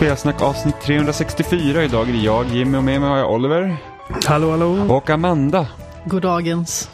[0.00, 1.84] Spelsnack avsnitt 364.
[1.84, 3.76] Idag är det jag, Jimmy och med mig har jag Oliver.
[4.26, 4.94] Hallå, hallå.
[4.96, 5.68] Och Amanda.
[6.04, 6.90] Goddagens.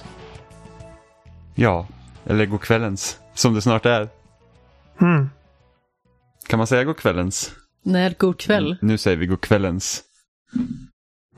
[1.55, 1.87] Ja,
[2.25, 4.09] eller god kvällens, som det snart är.
[5.01, 5.31] Mm.
[6.47, 7.51] Kan man säga god kvällens?
[7.83, 8.77] Nej, god kväll.
[8.81, 10.03] Nu säger vi god kvällens.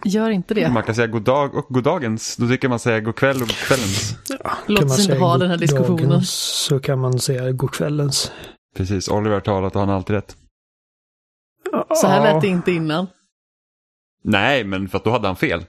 [0.04, 0.68] Gör inte det.
[0.70, 2.36] Man kan säga god dag och god dagens.
[2.36, 4.16] Då tycker man säga god kväll och god kvällens.
[4.66, 6.08] Låt Kan man oss inte ha god den här diskussionen.
[6.08, 6.30] dagens
[6.68, 8.32] Så kan man säga god kvällens.
[8.76, 10.36] Precis, Oliver har talat och han har alltid rätt.
[11.94, 13.06] Så här lät det inte innan.
[14.24, 15.64] Nej, men för att då hade han fel.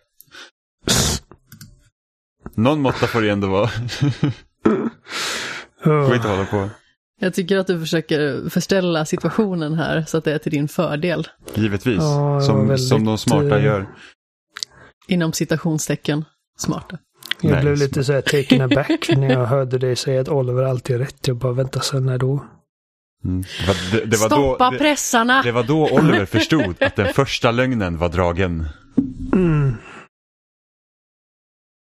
[2.56, 3.70] Någon måtta får det ändå vara.
[5.84, 6.70] Får inte hålla på.
[7.20, 11.28] Jag tycker att du försöker förställa situationen här så att det är till din fördel.
[11.54, 11.98] Givetvis.
[12.00, 13.88] Ja, som, väldigt, som de smarta eh, gör.
[15.08, 16.26] Inom citationstecken.
[16.58, 16.98] Smarta.
[17.42, 20.64] Jag Nej, blev lite så här taken aback när jag hörde dig säga att Oliver
[20.64, 21.28] alltid är rätt.
[21.28, 22.46] Jag bara, vänta sen när då?
[23.26, 23.42] Mm.
[23.42, 25.42] Det, var, det, det, var Stoppa då, pressarna!
[25.44, 28.66] det var då Oliver förstod att den första lögnen var dragen.
[29.34, 29.74] Mm.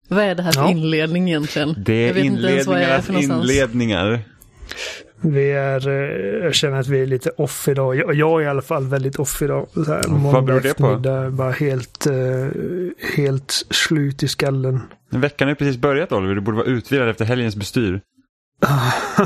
[0.08, 0.70] Vad är det här för Ja.
[0.70, 1.74] inledning egentligen?
[1.78, 4.24] Det Jag är vet inte ens vad jag är inledningarnas inledningar.
[5.20, 7.96] Vi är, eh, jag känner att vi är lite off idag.
[7.96, 9.68] Jag, jag är i alla fall väldigt off idag.
[9.74, 10.96] Så här, Vad beror det på?
[11.36, 12.14] Bara helt, eh,
[13.16, 14.80] helt slut i skallen.
[15.10, 18.00] Veckan har precis börjat Oliver, du borde vara utvilad efter helgens bestyr.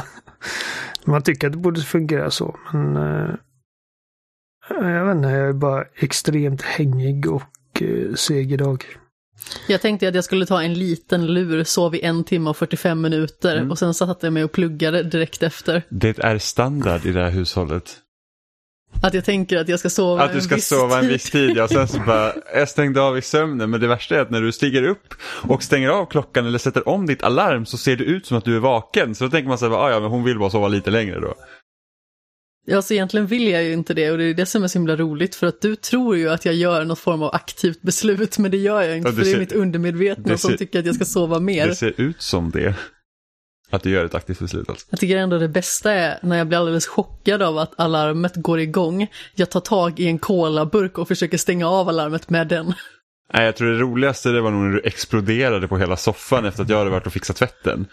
[1.06, 3.34] Man tycker att det borde fungera så, men eh,
[4.68, 8.84] jag vet inte, jag är bara extremt hängig och eh, seg idag.
[9.68, 13.00] Jag tänkte att jag skulle ta en liten lur, sov i en timme och 45
[13.00, 13.70] minuter Mm.
[13.70, 15.82] och sen satte jag mig och pluggade direkt efter.
[15.88, 17.96] Det är standard i det här hushållet.
[19.02, 21.30] Att jag tänker att jag ska sova Att du ska en viss sova en viss
[21.30, 21.68] tid, ja.
[21.68, 23.70] Sen så bara, jag stängde av i sömnen.
[23.70, 26.88] Men det värsta är att när du stiger upp och stänger av klockan eller sätter
[26.88, 29.14] om ditt alarm så ser det ut som att du är vaken.
[29.14, 31.20] Så då tänker man så här, ah, ja men hon vill bara sova lite längre
[31.20, 31.34] då.
[32.68, 34.78] Ja, så egentligen vill jag ju inte det och det är det som är så
[34.78, 38.38] himla roligt för att du tror ju att jag gör något form av aktivt beslut
[38.38, 40.58] men det gör jag inte Ja, för det är ser- mitt undermedvetna det som ser-
[40.58, 41.68] tycker att jag ska sova mer.
[41.68, 42.74] Det ser ut som det.
[43.70, 44.86] Att du gör ett aktivt beslut alltså.
[44.90, 48.60] Jag tycker ändå det bästa är när jag blir alldeles chockad av att alarmet går
[48.60, 49.06] igång.
[49.34, 52.74] Jag tar tag i en colaburk och försöker stänga av alarmet med den.
[53.34, 56.62] Nej, jag tror det roligaste det var nog när du exploderade på hela soffan efter
[56.62, 57.86] att jag hade varit och fixat tvätten.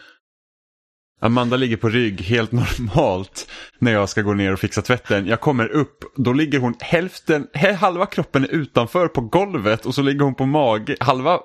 [1.21, 3.47] Amanda ligger på rygg helt normalt
[3.79, 5.27] när jag ska gå ner och fixa tvätten.
[5.27, 7.47] Jag kommer upp, då ligger hon hälften,
[7.79, 11.39] halva kroppen är utanför på golvet och så ligger hon på mage, halva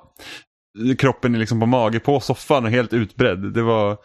[0.98, 3.52] kroppen är liksom på mage på soffan och helt utbredd.
[3.52, 3.96] Det var,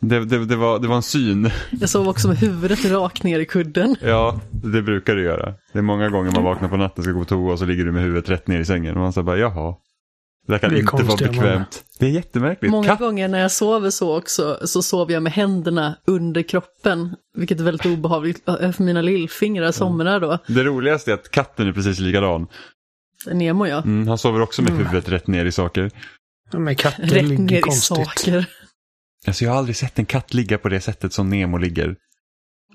[0.00, 1.50] det, det, det var, det var en syn.
[1.80, 3.96] Jag sov också med huvudet rakt ner i kudden.
[4.02, 5.54] Ja, det brukar du göra.
[5.72, 7.64] Det är många gånger man vaknar på natten och ska gå på toa och så
[7.64, 8.94] ligger du med huvudet rätt ner i sängen.
[8.94, 9.74] Och man säger bara jaha.
[10.46, 11.84] Det här kan Det inte vara bekvämt.
[11.98, 12.70] Det är jättemärkligt.
[12.70, 17.14] Många Katt- gånger när jag sover så också så sover jag med händerna under kroppen.
[17.36, 20.38] Vilket är väldigt obehagligt för mina lillfingrar somrar då.
[20.46, 22.46] Det roligaste är att katten är precis likadan.
[23.32, 23.82] Nemo ja.
[23.82, 24.86] Mm, han sover också med Mm.
[24.86, 25.90] huvudet rätt ner i saker.
[26.52, 27.96] Ja, Men katter Rätt ligger ner i konstigt.
[27.96, 28.46] saker.
[29.26, 31.96] Alltså jag har aldrig sett en katt ligga på det sättet som Nemo ligger.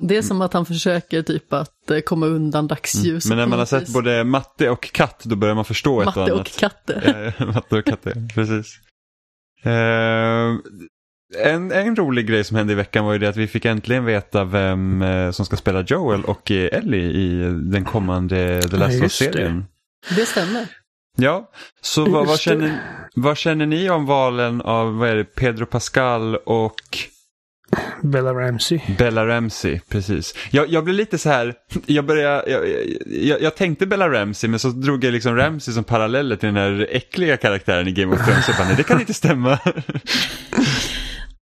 [0.01, 3.25] Det är som att han försöker typ att eh, komma undan dagsljus.
[3.25, 3.37] Mm.
[3.37, 6.19] Men när man har sett både matte och katt då börjar man förstå ett Matte
[6.19, 6.57] och och annat.
[6.59, 7.33] katte.
[7.39, 8.79] Ja, matte och katte, precis.
[9.63, 10.55] Eh,
[11.43, 14.05] en, en rolig grej som hände i veckan var ju det att vi fick äntligen
[14.05, 17.37] veta vem eh, som ska spela Joel och Ellie i
[17.71, 19.63] den kommande The Ja, Last of just det.
[20.15, 20.67] Det stämmer.
[21.17, 21.49] Ja,
[21.81, 22.79] så vad, vad, känner,
[23.15, 26.75] vad känner ni om valen av vad är det, Pedro Pascal och
[28.03, 28.81] Bella Ramsey.
[28.97, 29.79] Bella Ramsey?
[29.89, 30.35] Precis.
[30.51, 31.53] Jag, jag blev lite så här,
[31.85, 32.67] jag, började, jag,
[33.07, 36.55] jag, jag tänkte Bella Ramsey men så drog jag liksom Ramsey som paralleller till den
[36.57, 38.47] här äckliga karaktären i Game of Thrones.
[38.47, 39.59] Jag bara, nej det kan inte stämma.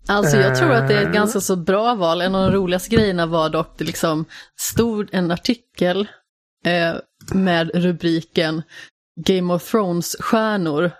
[0.08, 1.14] Alltså jag tror att det är ett Eh.
[1.14, 2.22] ganska så bra val.
[2.22, 4.26] En av de roligaste grejerna var dock det liksom
[4.60, 6.08] stod en artikel
[6.66, 6.96] eh,
[7.34, 8.62] med rubriken
[9.26, 10.92] Game of Thrones-stjärnor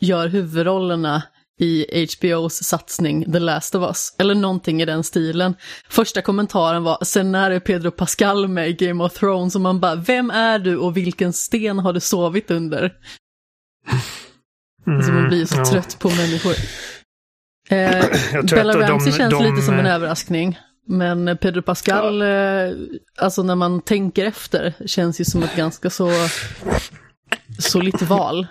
[0.00, 1.22] gör huvudrollerna
[1.60, 4.14] i HBOs satsning The Last of Us.
[4.18, 5.54] Eller någonting i den stilen.
[5.88, 9.54] Första kommentaren var, sen när är Pedro Pascal med i Game of Thrones?
[9.54, 12.92] Och man bara, vem är du och vilken sten har du sovit under?
[14.86, 15.72] Alltså man blir ju så Mm, ja.
[15.72, 16.52] trött på människor.
[17.68, 18.04] Eh,
[18.50, 20.58] Bella de- Ramsey känns de- lite som en överraskning.
[20.86, 22.28] Men Pedro Pascal, eh,
[23.18, 26.10] alltså när man tänker efter, känns ju som ett ganska så
[27.58, 28.46] solitt val.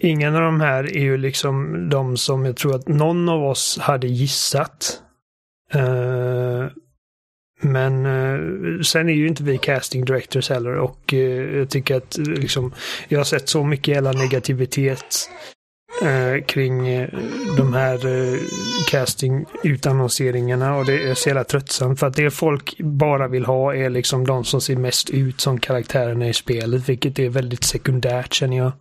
[0.00, 3.78] Ingen av de här är ju liksom de som jag tror att någon av oss
[3.78, 5.02] hade gissat.
[5.74, 6.66] Eh,
[7.62, 12.16] men eh, sen är ju inte vi casting directors heller och eh, jag tycker att
[12.18, 12.74] liksom,
[13.08, 15.30] jag har sett så mycket jävla negativitet
[16.02, 17.08] eh, kring eh,
[17.56, 18.38] de här eh,
[18.90, 23.90] casting-utannonseringarna och det är så jävla tröttsamt för att det folk bara vill ha är
[23.90, 28.56] liksom de som ser mest ut som karaktärerna i spelet, vilket är väldigt sekundärt känner
[28.56, 28.72] jag.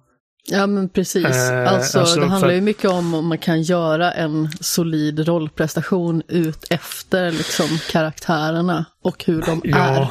[0.51, 1.25] Ja men precis.
[1.25, 5.27] Eh, alltså, alltså, det handlar för- ju mycket om om man kan göra en solid
[5.27, 10.07] rollprestation ut efter liksom karaktärerna och hur de är.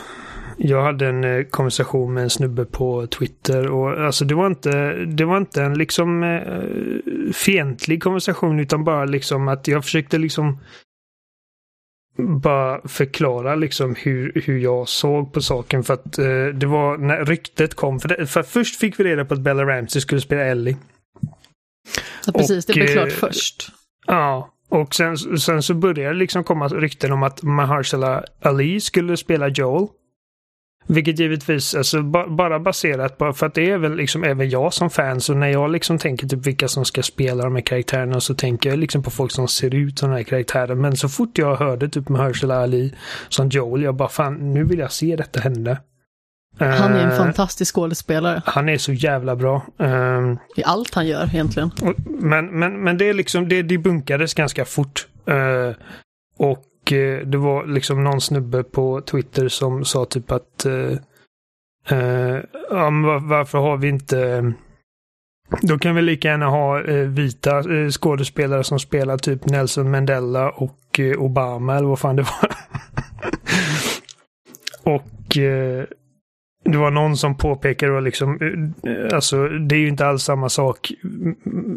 [0.59, 4.47] Ja, jag hade en eh, konversation med en snubbe på Twitter och alltså det var
[4.47, 10.19] inte, det var inte en liksom eh, fientlig konversation utan bara liksom att jag försökte
[10.19, 10.59] liksom
[12.23, 17.25] bara förklara liksom hur, hur jag såg på saken för att eh, det var när
[17.25, 18.01] ryktet kom.
[18.01, 20.77] För, det, för först fick vi reda på att Bella Ramsey skulle spela Ellie.
[22.27, 23.73] Ja, precis, det och, blev eh, klart först.
[24.07, 29.17] Ja, och sen, sen så började det liksom komma rykten om att Mahershala Ali skulle
[29.17, 29.89] spela Joel.
[30.91, 34.75] Vilket givetvis, alltså ba, bara baserat på, för att det är väl liksom även jag
[34.75, 38.21] som fan, så när jag liksom tänker typ vilka som ska spela de här karaktärerna
[38.21, 40.75] så tänker jag liksom på folk som ser ut som de här karaktärerna.
[40.75, 42.95] Men så fort jag hörde typ Mahershala Ali
[43.29, 45.77] som Joel, jag bara fan, nu vill jag se detta hända.
[46.59, 49.67] Han är en Eh, fantastisk skådespelare Han är så jävla bra.
[49.79, 51.71] Ehm, i allt han gör egentligen.
[51.83, 55.07] och- Men, men, men det är liksom, det debunkades ganska fort.
[55.27, 55.75] Eh,
[56.89, 60.93] och eh, det var liksom någon snubbe på Twitter som sa typ att eh,
[61.91, 62.41] eh
[62.71, 62.91] ja,
[63.23, 64.53] varför har vi inte
[65.63, 70.51] då kan vi lika gärna ha eh, vita eh, skådespelare som spelar typ Nelson Mandela
[70.51, 72.51] och Obama eller vad fan det var.
[74.95, 75.37] och
[76.65, 78.39] det var någon som påpekade då liksom,
[79.13, 80.93] alltså det är ju inte alls samma sak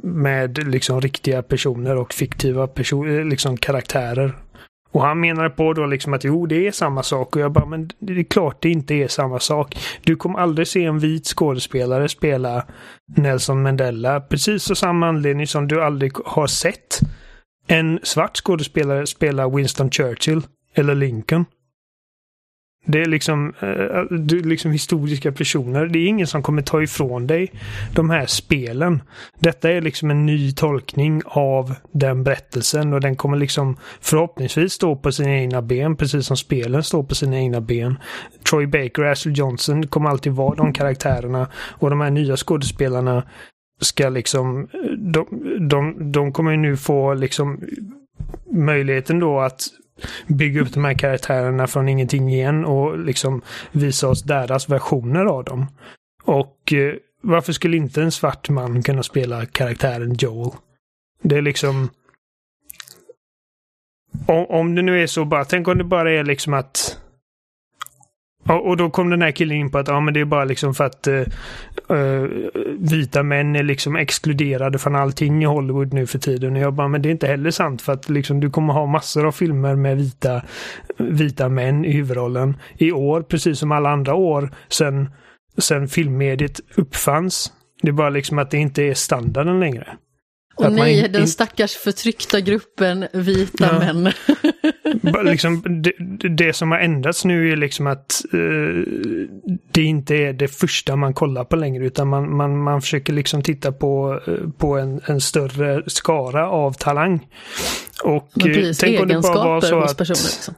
[0.03, 4.33] med liksom riktiga personer och fiktiva person, liksom karaktärer.
[4.91, 7.35] Och han menar på då liksom att jo, det är samma sak.
[7.35, 9.77] Och jag bara, men det är klart det inte är samma sak.
[10.03, 12.65] Du kommer aldrig se en vit skådespelare spela
[13.15, 14.21] Nelson Mandela.
[14.21, 16.99] Precis av samma anledning som du aldrig har sett
[17.67, 20.41] en svart skådespelare spela Winston Churchill
[20.73, 21.45] eller Lincoln.
[22.85, 25.85] Det är liksom, eh, du, liksom historiska personer.
[25.85, 27.51] Det är ingen som kommer ta ifrån dig
[27.95, 29.01] de här spelen.
[29.39, 34.95] Detta är liksom en ny tolkning av den berättelsen och den kommer liksom förhoppningsvis stå
[34.95, 37.97] på sina egna ben, precis som spelen står på sina egna ben.
[38.49, 43.23] Troy Baker och Ashley Johnson kommer alltid vara de karaktärerna och de här nya skådespelarna
[43.81, 45.27] ska liksom, eh, de,
[45.69, 47.59] de, de kommer ju nu få liksom
[48.51, 49.67] möjligheten då att
[50.27, 55.43] bygga upp de här karaktärerna från ingenting igen och liksom visa oss deras versioner av
[55.43, 55.67] dem.
[56.23, 60.51] Och eh, varför skulle inte en svart man kunna spela karaktären Joel?
[61.21, 61.89] Det är liksom...
[64.27, 67.00] Om, om det nu är så bara, tänk om det bara är liksom att...
[68.43, 70.45] Och, och då kom den här killen in på att ja, men det är bara
[70.45, 71.23] liksom för att eh,
[72.79, 76.55] vita män är liksom exkluderade från allting i Hollywood nu för tiden.
[76.55, 78.85] Och jag bara, men det är inte heller sant för att liksom du kommer ha
[78.85, 80.41] massor av filmer med vita,
[80.97, 85.09] vita män i huvudrollen i år, precis som alla andra år sen,
[85.57, 87.51] sen filmmediet uppfanns.
[87.81, 89.87] Det är bara liksom att det inte är standarden längre.
[90.55, 93.79] Och nej, in- den stackars förtryckta gruppen vita Ja.
[93.93, 94.11] män.
[95.23, 95.93] Liksom, det,
[96.29, 98.83] det som har ändrats nu är liksom att eh,
[99.71, 103.41] det inte är det första man kollar på längre utan man, man, man försöker liksom
[103.41, 107.27] titta på, eh, på en, en större skara av talang.
[108.03, 109.99] Och eh, precis, tänk om det bara var så att...
[109.99, 110.55] Liksom.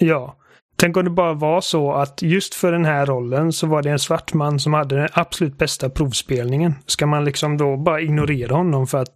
[0.00, 0.36] Ja.
[0.78, 3.90] Tänk om det bara var så att just för den här rollen så var det
[3.90, 6.74] en svart man som hade den absolut bästa provspelningen.
[6.86, 9.12] Ska man liksom då bara ignorera honom för att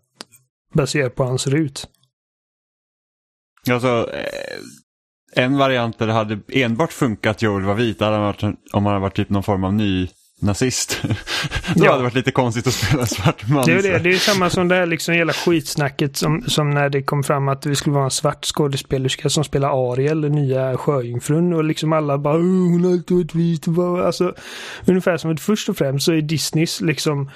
[0.75, 1.89] baserat på hur han ser ut?
[3.71, 8.57] Alltså, eh, en variant där det hade enbart funkat Joel var vit hade varit, om
[8.73, 10.09] han hade varit typ någon form av ny
[10.43, 11.01] nazist.
[11.03, 11.09] Då
[11.85, 11.91] Ja.
[11.91, 13.65] hade det varit lite konstigt att spela svart man.
[13.67, 16.89] Det är, det, det är samma som det här liksom hela skitsnacket som, som när
[16.89, 20.77] det kom fram att det skulle vara en svart skådespelerska som spelar Ariel, den nya
[20.77, 21.53] sjöjungfrun.
[21.53, 23.67] Och liksom alla bara "Åh, hon har alltid varit vit.
[23.67, 24.35] och bara-" Alltså,
[24.87, 27.31] ungefär som att först och främst så är Disneys liksom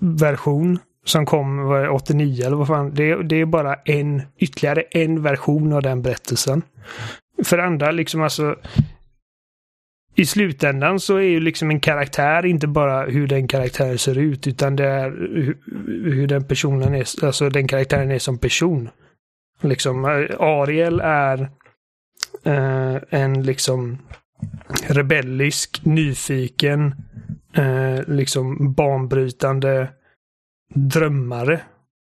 [0.00, 2.94] version som kom 89 eller vad fan.
[2.94, 6.62] Det, det är bara en, ytterligare en version av den berättelsen.
[7.44, 8.56] För andra liksom alltså
[10.14, 14.46] i slutändan så är ju liksom en karaktär inte bara hur den karaktären ser ut
[14.46, 15.58] utan det är hur,
[16.12, 18.88] hur den personen är, alltså den karaktären är som person.
[19.62, 20.04] Liksom
[20.38, 21.50] Ariel är
[22.44, 23.98] eh, en liksom
[24.88, 26.94] rebellisk, nyfiken,
[27.54, 29.88] eh, liksom banbrytande
[30.74, 31.60] drömmare.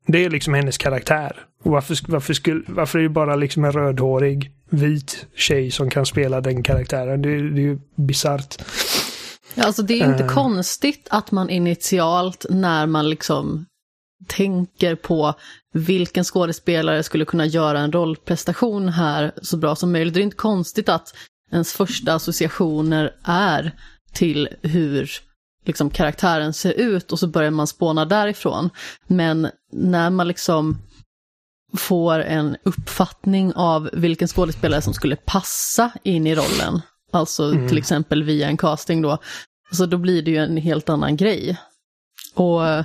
[0.07, 1.37] Det är liksom hennes karaktär.
[1.65, 6.07] Och varför, varför, skulle, varför är det bara liksom en rödhårig vit tjej som kan
[6.07, 7.23] spela den karaktären?
[7.23, 8.57] Det, är- det är ju bisarrt.
[9.55, 10.31] Ja, alltså det är inte Eh.
[10.35, 13.67] konstigt att man initialt när man liksom
[14.29, 15.35] tänker på
[15.75, 20.15] vilken skådespelare skulle kunna göra en rollprestation här så bra som möjligt.
[20.15, 21.15] Det är inte konstigt att
[21.53, 23.73] ens första associationer är
[24.13, 25.11] till hur
[25.65, 28.71] liksom, karaktären ser ut och så börjar man spåna därifrån.
[29.07, 30.79] Men när man liksom
[31.77, 36.81] får en uppfattning av vilken skådespelare som skulle passa in i rollen,
[37.13, 37.69] alltså mm.
[37.69, 39.19] till exempel via en casting då,
[39.73, 41.59] så då blir det ju en helt annan grej.
[42.35, 42.85] Och eh,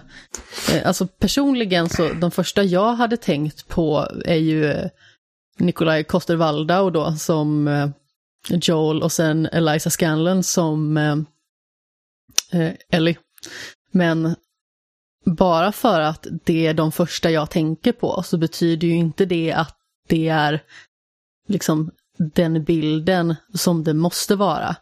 [0.85, 4.89] alltså personligen så de första jag hade tänkt på är ju eh,
[5.59, 7.89] Nikolaj Koster-Waldau då som eh,
[8.49, 10.97] Joel och sen Eliza Scanlon som
[12.51, 13.17] eh, Ellie.
[13.91, 14.35] Men
[15.25, 19.53] bara för att det är de första jag tänker på så betyder ju inte det
[19.53, 19.77] att
[20.07, 20.63] det är
[21.47, 24.75] liksom den bilden som det måste vara.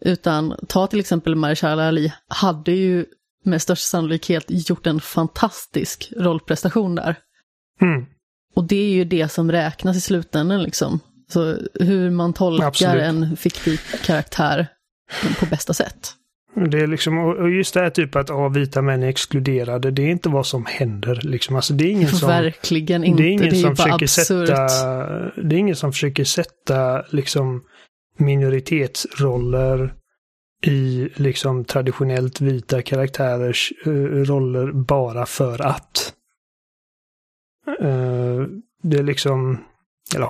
[0.00, 3.06] Utan ta till exempel Marishala Ali, hade ju
[3.44, 7.18] med största sannolikhet gjort en fantastisk rollprestation där.
[7.80, 8.06] Mm.
[8.54, 11.00] Och det är ju det som räknas i slutändan liksom.
[11.28, 13.02] Så hur man tolkar Absolut.
[13.02, 14.66] en fiktiv karaktär
[15.40, 16.14] på bästa sätt.
[16.54, 20.02] Det är liksom, och just det här typ att ah, vita män är exkluderade, det
[20.02, 21.20] är inte vad som händer.
[21.22, 21.56] Liksom.
[21.56, 24.48] Alltså, det är ingen som, Verkligen inte, det är ingen det är som absurt.
[24.48, 24.66] Sätta,
[25.42, 27.62] det är ingen som försöker sätta liksom,
[28.18, 29.94] minoritetsroller
[30.62, 36.14] i liksom traditionellt vita karaktärers uh, roller bara för att.
[37.82, 38.46] Uh,
[38.82, 39.64] det är liksom,
[40.14, 40.28] eller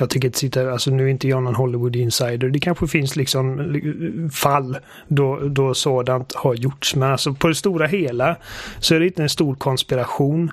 [0.00, 2.48] jag tycker inte sitta, alltså nu är inte jag någon Hollywood insider.
[2.48, 4.78] Det kanske finns liksom eh, fall
[5.08, 6.96] då, då sådant har gjorts.
[6.96, 8.36] Men alltså på det stora hela
[8.78, 10.52] så är det inte en stor konspiration.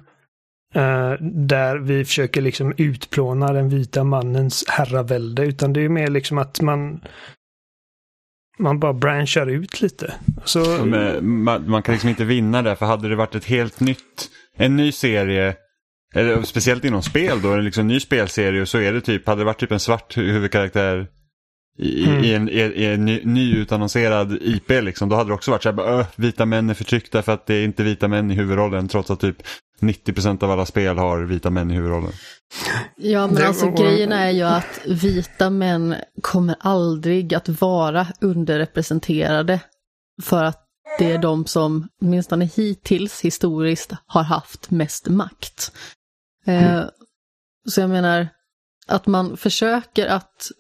[0.76, 5.46] Uh, där vi försöker liksom utplåna den vita mannens herravälde.
[5.46, 7.02] Utan det är mer liksom att man
[8.60, 10.14] man bara branchar ut lite.
[10.44, 10.60] Så...
[10.86, 14.76] Man, man, kan liksom inte vinna där, för hade det varit ett helt nytt, en
[14.76, 15.56] ny serie,
[16.16, 19.46] eller speciellt inom spel då, liksom en ny spelserie, så är det typ, hade det
[19.46, 21.08] varit typ en svart huvudkaraktär
[21.80, 22.24] i, mm.
[22.24, 25.70] i en, i, i en ny, nyutannonserad IP liksom, då hade det också varit så
[25.70, 28.88] här, bara, vita män är förtryckta för att det är inte vita män i huvudrollen,
[28.88, 29.38] trots att typ
[29.82, 32.12] 90% av alla spel har vita män i huvudrollen.
[32.96, 39.60] Ja, men alltså grejen är ju att vita män kommer aldrig att vara underrepresenterade.
[40.24, 40.64] För att
[41.00, 45.72] det är de som, åtminstone hittills historiskt, har haft mest makt.
[46.48, 46.84] Eh,
[47.70, 48.28] så jag menar,
[48.88, 50.52] att man försöker att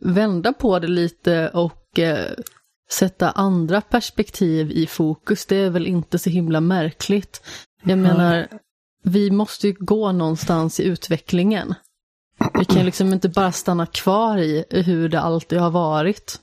[0.00, 2.32] vända på det lite och eh,
[2.90, 7.42] sätta andra perspektiv i fokus, det är väl inte så himla märkligt.
[7.82, 8.48] Jag menar,
[9.02, 11.74] vi måste ju gå någonstans i utvecklingen.
[12.58, 16.40] Vi kan liksom inte bara stanna kvar i hur det alltid har varit.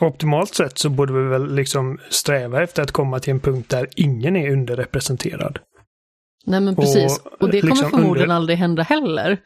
[0.00, 3.88] Optimalt sett så borde vi väl liksom sträva efter att komma till en punkt där
[3.96, 5.58] ingen är underrepresenterad.
[6.48, 8.36] Nej men precis, och, och det kommer liksom förmodligen under...
[8.36, 9.38] aldrig hända heller.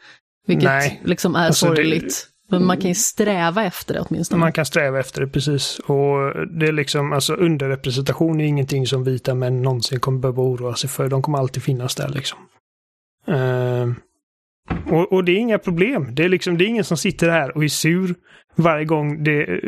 [0.47, 1.03] Vilket Nej.
[1.05, 2.29] liksom är alltså sorgligt.
[2.51, 4.41] Men man kan ju sträva efter det åtminstone.
[4.41, 5.79] Man kan sträva efter det, precis.
[5.79, 10.75] Och det är liksom, alltså underrepresentation är ingenting som vita män någonsin kommer behöva oroa
[10.75, 11.09] sig för.
[11.09, 12.39] De kommer alltid finnas där liksom.
[13.29, 13.95] Uh,
[14.91, 16.15] och, och, det är inga problem.
[16.15, 18.15] Det är liksom, det är ingen som sitter här och är sur
[18.57, 19.61] varje gång det,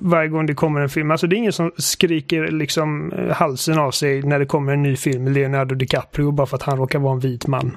[0.00, 1.10] varje gång det kommer en film.
[1.10, 4.82] Alltså det är ingen som skriker liksom eh, halsen av sig när det kommer en
[4.82, 7.76] ny film med Leonardo DiCaprio bara för att han råkar vara en vit man.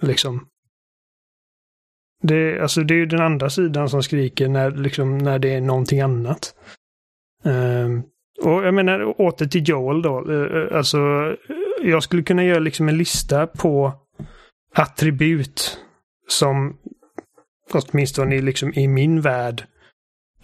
[0.00, 0.46] Liksom.
[2.22, 5.60] Det, alltså det är ju den andra sidan som skriker när, liksom, när det är
[5.60, 6.54] någonting annat.
[7.44, 8.02] Um,
[8.42, 10.30] och jag menar åter till Joel då.
[10.30, 10.98] Uh, alltså,
[11.82, 13.92] jag skulle kunna göra liksom en lista på
[14.74, 15.78] attribut
[16.28, 16.76] som
[17.72, 19.64] åtminstone liksom i min värld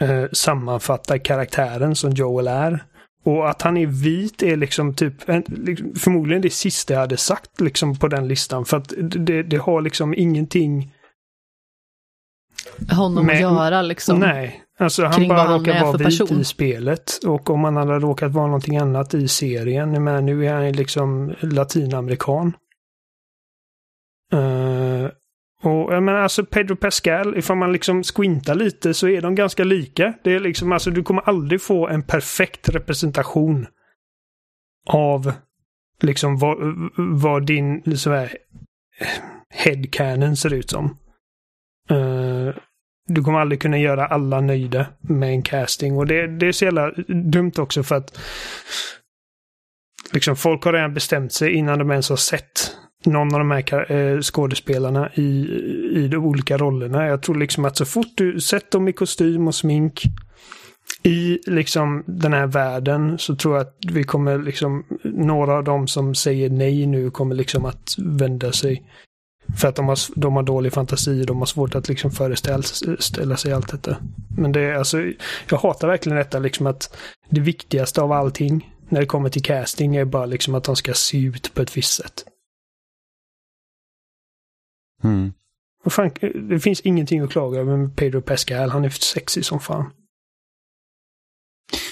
[0.02, 2.85] uh, sammanfattar karaktären som Joel är.
[3.25, 7.16] Och att han är vit är liksom typ en, liksom, förmodligen det sista jag hade
[7.16, 8.64] sagt liksom på den listan.
[8.64, 10.92] För att det, det har liksom ingenting
[12.90, 14.18] honom med, att göra liksom.
[14.18, 16.40] Nej, alltså han bara råkar vara vit person.
[16.40, 17.18] i spelet.
[17.26, 21.35] Och om han hade råkat vara någonting annat i serien, men nu är han liksom
[21.40, 22.56] latinamerikan.
[24.35, 25.09] Uh,
[25.67, 29.65] och jag menar alltså Pedro Pascal, ifall man liksom squintar lite så är de ganska
[29.65, 30.15] lika.
[30.25, 33.67] Det är liksom alltså du kommer aldrig få en perfekt representation
[34.89, 35.33] av
[36.03, 36.59] liksom vad,
[36.97, 38.37] vad din så här,
[39.51, 40.99] headcanon ser ut som.
[41.91, 42.55] Uh,
[43.09, 45.97] du kommer aldrig kunna göra alla nöjda med en casting.
[45.97, 46.91] Och det, det är så jävla
[47.33, 48.19] dumt också för att
[50.13, 53.93] liksom, folk har redan bestämt sig innan de ens har sett någon av de här
[53.93, 55.49] eh, skådespelarna i,
[55.93, 57.07] i de olika rollerna.
[57.07, 60.03] Jag tror liksom att så fort du sett dem i kostym och smink
[61.03, 65.88] i liksom den här världen så tror jag att vi kommer liksom, några av dem
[65.88, 68.83] som säger nej nu kommer liksom att vända sig.
[69.57, 73.37] För att de har, de har dålig fantasi, och de har svårt att liksom föreställa
[73.37, 73.97] sig allt detta.
[74.37, 75.03] Men det är alltså,
[75.50, 76.97] jag hatar verkligen detta liksom att
[77.31, 80.95] det viktigaste av allting när det kommer till casting är bara liksom att de ska
[80.95, 82.25] se ut på ett visst sätt.
[85.05, 85.33] Mm.
[85.85, 86.11] Och fan,
[86.49, 88.71] det finns ingenting att klaga över med Pedro Pascal.
[88.71, 89.91] Han är sexig som fan.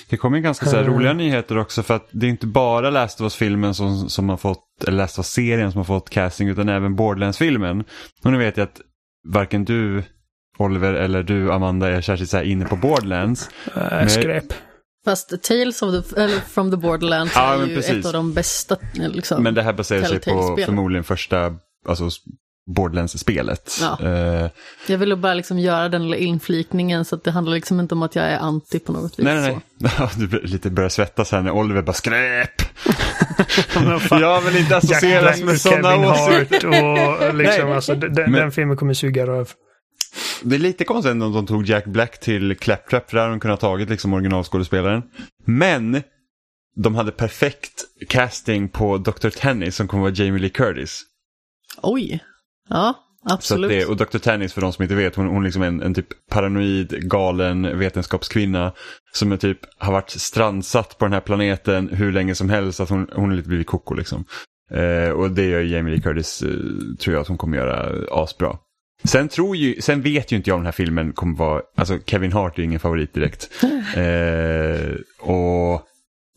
[0.08, 0.94] Det kommer ganska så här, Mm.
[0.94, 4.36] roliga nyheter också för att det är inte bara Last of Us-filmen som, som har
[4.36, 7.84] fått, eller Last of Us-serien som har fått casting utan även Borderlands-filmen.
[8.24, 8.80] Och nu vet jag att
[9.28, 10.02] varken du
[10.58, 13.50] Oliver eller du Amanda är särskilt så här inne på Borderlands.
[13.74, 14.44] Äh, skräp.
[15.04, 17.92] Fast Tales of the, eller from the Borderlands Ja, är men ju precis.
[17.92, 18.76] ett av de bästa.
[18.94, 19.42] Liksom.
[19.42, 21.56] Men det här baserar sig på förmodligen första
[21.88, 22.08] alltså,
[22.66, 23.78] Borderlands-spelet.
[23.80, 23.98] Ja.
[24.02, 24.50] Eh,
[24.86, 28.02] Jag ville bara liksom göra den lilla inflikningen så att det handlar liksom inte om
[28.02, 29.24] att jag är anti på något vis.
[29.24, 29.90] nej, nej, nej.
[29.98, 32.62] Ja, Du bör- lite börjar svettas här när Oliver bara skräp.
[34.10, 36.66] Jag vill inte associeras med sådana åsikter.
[36.66, 37.74] Och liksom, Nej.
[37.74, 39.48] alltså, den, Men- den filmen kommer suga röv.
[40.42, 43.34] Det är lite konstigt ändå om de tog Jack Black till Claptrap, för där hade
[43.34, 45.02] de kunnat tagit liksom originalskådespelaren.
[45.46, 46.02] Men
[46.76, 49.28] de hade perfekt casting på Dr.
[49.30, 51.02] Tennis som kommer vara Jamie Lee Curtis.
[51.82, 52.20] Oj.
[52.68, 52.94] Ja,
[53.30, 53.70] absolut.
[53.70, 54.18] det, och Dr.
[54.18, 57.78] Tennis för de som inte vet, hon, hon är liksom en, en typ paranoid, galen
[57.78, 58.72] vetenskapskvinna
[59.12, 62.88] som är typ har varit strandsatt på den här planeten hur länge som helst, att
[62.88, 64.24] hon, hon har lite blivit koko liksom.
[64.70, 66.48] Eh, och det gör Jamie Lee Curtis, eh,
[67.00, 68.56] tror jag att hon kommer göra asbra.
[69.04, 71.98] Sen, tror ju, sen vet ju inte jag om den här filmen kommer vara, alltså
[72.06, 73.50] Kevin Hart är ju ingen favorit direkt.
[73.96, 75.72] Eh, och,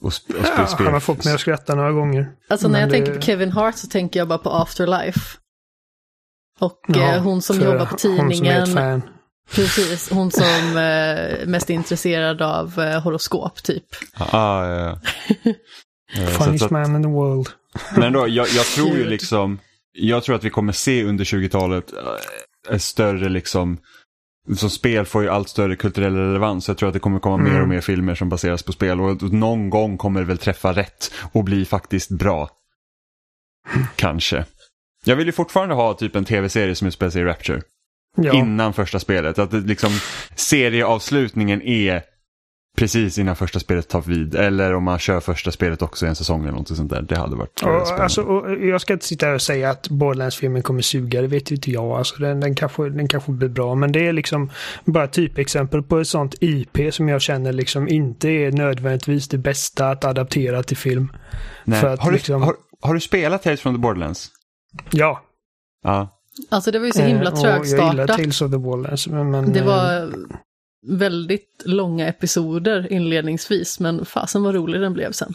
[0.02, 2.28] och, sp, och Ja, spel, han har fått mig att skratta några gånger.
[2.50, 5.20] Alltså när jag det- tänker på Kevin Hart så tänker jag bara på Afterlife.
[6.60, 8.64] Och Ja, eh, hon som jobbar på Hon som är tidningen.
[8.64, 9.02] ett fan.
[9.56, 13.84] Precis, hon som eh, mest är intresserad av eh, horoskop typ.
[14.18, 15.00] Ah, ja, ja.
[16.16, 17.48] Så att- Funniest man in the world.
[17.96, 19.60] Men då, jag, jag tror ju liksom,
[19.92, 23.78] jag tror att vi kommer se under 20-talet eh, ett större liksom,
[24.58, 26.68] som spel får ju allt större kulturell relevans.
[26.68, 27.62] Jag tror att det kommer komma mer Mm.
[27.62, 31.12] och mer filmer som baseras på spel och någon gång kommer det väl träffa rätt
[31.32, 32.50] och bli faktiskt bra.
[33.96, 34.46] Kanske.
[35.08, 37.62] Jag vill ju fortfarande ha typ en tv-serie som utspelar sig i Rapture.
[38.18, 38.34] Ja.
[38.34, 39.40] Innan första spelet.
[39.40, 39.90] Att det liksom
[40.36, 42.02] serieavslutningen är
[42.78, 44.36] precis innan första spelet tar vid.
[44.36, 47.02] Eller om man kör första spelet också i en säsong eller något sånt där.
[47.02, 48.04] Det hade varit Och, spännande.
[48.04, 51.52] alltså, och jag ska inte sitta här och säga att Borderlands-filmen kommer suga, det vet
[51.52, 51.86] ju inte jag.
[51.92, 54.50] Alltså, den, den, kanske, den kanske blir bra, men det är liksom
[54.86, 59.90] bara typexempel på ett sånt IP som jag känner liksom inte är nödvändigtvis det bästa
[59.90, 61.12] att adaptera till film.
[61.64, 61.82] Nej.
[61.82, 64.32] För att har, du, liksom- har, har du spelat Tales from the Borderlands?
[64.92, 65.24] Ja,
[65.84, 66.14] Ja.
[66.50, 68.18] Alltså det var ju så himla eh, och jag gillar trögstartat.
[68.18, 69.08] Tales of the Borderlands.
[69.08, 70.14] Men, men, Det eh, var
[70.88, 75.34] väldigt långa episoder inledningsvis, men fasen vad rolig den blev sen.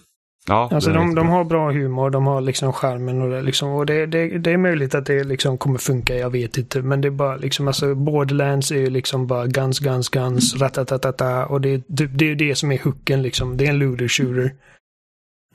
[0.48, 3.68] ja Alltså de, de har bra humor, de har liksom skärmen och det liksom.
[3.68, 6.82] Och det, det, det är möjligt att det liksom kommer funka, jag vet inte.
[6.82, 11.46] Men det är bara liksom, alltså Borderlands är ju liksom bara guns, guns, guns, ratatatata.
[11.46, 13.56] Och det, det, det är det som är hooken liksom.
[13.56, 14.54] Det är en looter shooter.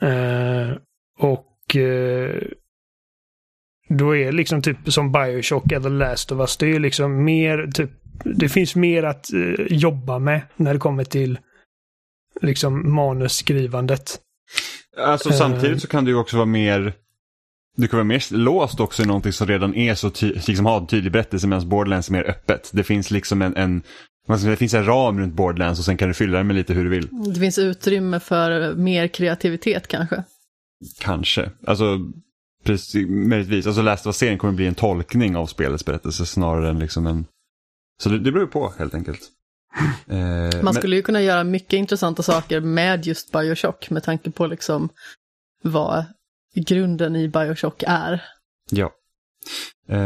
[0.01, 0.77] Eh,
[1.19, 2.41] och eh,
[3.89, 6.57] då är liksom typ som Bioshock eller Last of Us.
[6.57, 7.89] Det är ju liksom mer typ,
[8.23, 11.39] det finns mer att eh, jobba med när det kommer till
[12.41, 14.19] liksom manusskrivandet.
[14.97, 15.35] Alltså Eh.
[15.35, 16.93] samtidigt så kan du ju också vara mer
[17.79, 20.77] du kan vara mer låst också i någonting som redan är så ty- liksom har
[20.77, 22.69] en tydlig berättelse medan Borderlands är mer öppet.
[22.73, 23.81] Det finns liksom en, en
[24.27, 26.83] det finns en ram runt Borderlands och sen kan du fylla den med lite hur
[26.83, 27.07] du vill.
[27.33, 30.23] Det finns utrymme för mer kreativitet kanske.
[30.99, 31.49] Kanske.
[31.67, 31.99] Alltså,
[32.67, 33.67] precis, möjligtvis.
[33.67, 37.25] Alltså Last of Us-serien kommer bli en tolkning av spelets berättelse snarare än liksom en...
[38.03, 39.19] Så det, det beror på helt enkelt.
[40.07, 44.31] Eh, Man men- skulle ju kunna göra mycket intressanta saker med just Bioshock med tanke
[44.31, 44.89] på liksom
[45.63, 46.05] vad
[46.67, 48.23] grunden i Bioshock är.
[48.71, 48.85] Ja.
[49.89, 49.97] Eh,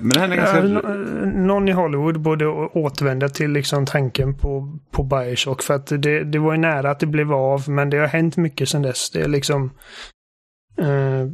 [0.00, 0.56] men det här är ganska...
[0.56, 5.62] Ja, nå- någon i Hollywood borde återvända till liksom tanken på, på Bioshock.
[5.62, 8.36] För att det, det var ju nära att det blev av, men det har hänt
[8.36, 9.10] mycket sedan dess.
[9.10, 9.70] Det är liksom...
[10.78, 11.26] Eh,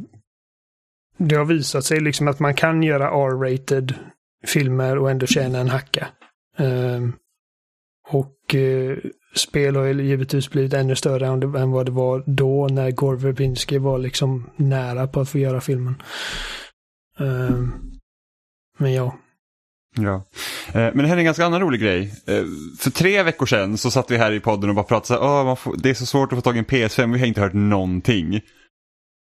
[1.19, 3.93] det har visat sig liksom att man kan göra R-rated
[4.45, 6.07] filmer och ändå tjäna en hacka.
[6.57, 7.09] Ehm, eh,
[8.11, 8.97] och uh,
[9.35, 13.17] spel har givetvis blivit ännu större än, det, än vad det var då när Gore
[13.17, 16.01] Verbinski var liksom nära på att få göra filmen.
[17.19, 17.59] Eh,
[18.77, 19.17] men ja.
[19.97, 20.25] Ja.
[20.67, 22.13] Eh, men det här är en ganska annan rolig grej.
[22.27, 22.43] Eh,
[22.79, 25.43] för tre veckor sedan så satt vi här i podden och bara pratade så här,
[25.43, 27.41] man får, det är så svårt att få tag i en PS5, vi har inte
[27.41, 28.41] hört någonting.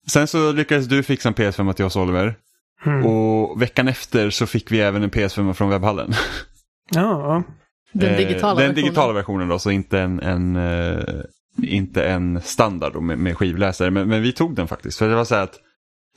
[0.07, 2.37] Sen så lyckades du fixa en PS5 till oss Oliver.
[2.87, 3.07] Mm.
[3.07, 6.13] Och veckan efter så fick vi även en PS5 från webbhallen.
[6.95, 7.43] Ja,
[7.93, 8.75] Den Eh, digitala Den versionen.
[8.75, 11.05] digitala versionen då, så inte en, en, eh,
[11.63, 13.91] inte en standard med, med skivläsare.
[13.91, 14.99] Men, men vi tog den faktiskt.
[14.99, 15.55] För det var så att,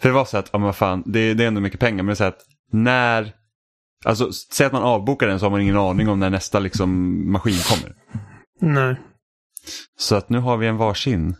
[0.02, 1.98] för det var så att, ja men fan, det, det är ändå mycket pengar.
[1.98, 2.40] Men det är så att
[2.72, 3.32] när,
[4.06, 7.32] alltså säg att man avbokar den så har man ingen aning om när nästa liksom
[7.32, 7.96] maskin kommer.
[8.62, 8.96] Nej,
[9.98, 11.36] Så att nu har vi en varsin.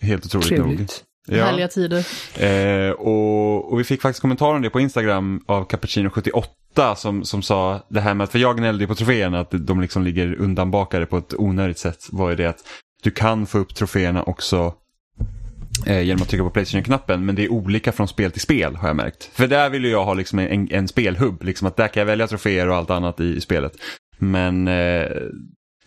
[0.00, 0.86] Helt otroligt nog.
[1.26, 1.46] Trevligt.
[1.46, 2.06] Härliga tider.
[2.38, 7.42] Eh, och, och vi fick faktiskt kommentarer om det på Instagram av Cappuccino78 som, som
[7.42, 11.06] sa det här med att, för jag gnällde på troféerna att de liksom ligger undanbakade
[11.06, 12.06] på ett onödigt sätt.
[12.10, 12.58] Var ju det att
[13.02, 14.74] du kan få upp troféerna också
[15.86, 18.88] eh, genom att trycka på Playstation-knappen men det är olika från spel till spel har
[18.88, 19.24] jag märkt.
[19.24, 22.06] För där vill ju jag ha liksom en, en spelhubb, liksom att där kan jag
[22.06, 23.72] välja troféer och allt annat i spelet.
[24.18, 25.06] Men eh,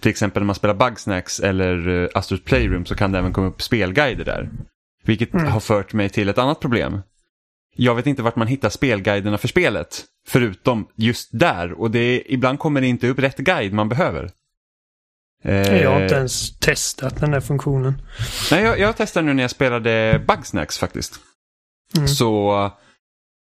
[0.02, 3.48] till exempel när man spelar Bugsnacks eller eh, Astros Playroom så kan det även komma
[3.48, 4.50] upp spelguider där.
[5.08, 5.48] Vilket Mm.
[5.48, 7.02] har fört mig till ett annat problem.
[7.76, 10.06] Jag vet inte vart man hittar spelguiderna för spelet.
[10.28, 11.72] Förutom just där.
[11.72, 14.30] Och det är, ibland kommer det inte upp rätt guide man behöver.
[15.44, 18.02] Eh, Jag har inte ens testat den där funktionen.
[18.52, 21.20] Nej, jag, jag testade nu när jag spelade Bugsnacks faktiskt.
[21.96, 22.08] Mm.
[22.08, 22.72] Så,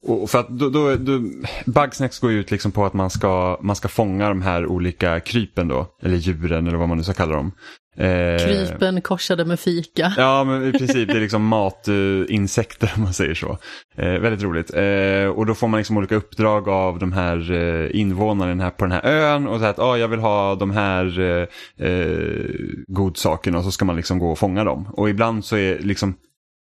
[0.07, 1.21] och för att då, då, då,
[1.67, 5.21] Bugsnacks går ju ut liksom på att man ska, man ska fånga de här olika
[5.21, 5.87] krypen då.
[6.03, 7.53] Eller djuren eller vad man nu ska kalla dem.
[7.97, 10.15] Eh, Krypen korsade med fika.
[10.17, 13.59] Ja, men i princip det är liksom matinsekter om man säger så.
[13.97, 14.75] Eh, väldigt roligt.
[14.75, 18.93] Eh, och då får man liksom olika uppdrag av de här eh, invånarna på den
[18.93, 21.47] här ön och så här att ah, jag vill ha de här eh,
[21.89, 22.51] eh,
[22.87, 24.89] godsakerna och så ska man liksom gå och fånga dem.
[24.93, 26.15] Och ibland så är liksom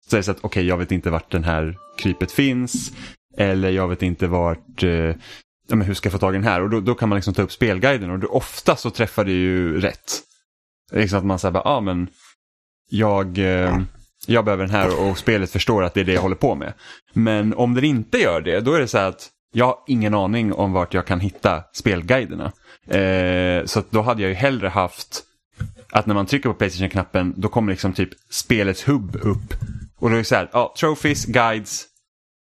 [0.08, 2.92] så är det så att okej, jag vet inte vart den här krypet finns
[3.38, 4.82] eller jag vet inte vart
[5.68, 6.62] ja, men hur ska jag få tag i den här?
[6.62, 9.80] Och då, då kan man liksom ta upp spelguiden och ofta så träffar det ju
[9.80, 10.22] rätt.
[10.92, 12.08] Liksom att man säger bara, ah, men
[12.90, 13.78] jag, eh,
[14.26, 16.72] jag behöver den här och spelet förstår att det är det jag håller på med.
[17.12, 20.14] Men om den inte gör det, då är det så här att jag har ingen
[20.14, 22.52] aning om vart jag kan hitta spelguiderna.
[22.88, 25.22] Eh, så då hade jag ju hellre haft
[25.90, 29.54] att när man trycker på Playstation-knappen då kommer liksom typ spelets hubb upp.
[29.98, 31.84] Och då är det så här, ja, trophies, guides,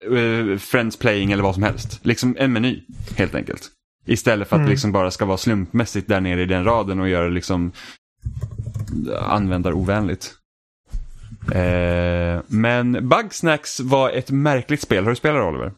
[0.05, 1.99] eh, friends playing eller vad som helst.
[2.03, 2.83] Liksom en meny
[3.17, 3.69] helt enkelt.
[4.07, 4.67] Istället för att Mm.
[4.67, 7.73] det liksom bara ska vara slumpmässigt där nere i den raden och göra liksom
[9.21, 10.35] användarovänligt.
[11.53, 15.05] Eh, men Bugsnacks var ett märkligt spel.
[15.05, 15.73] Har du spelat Oliver?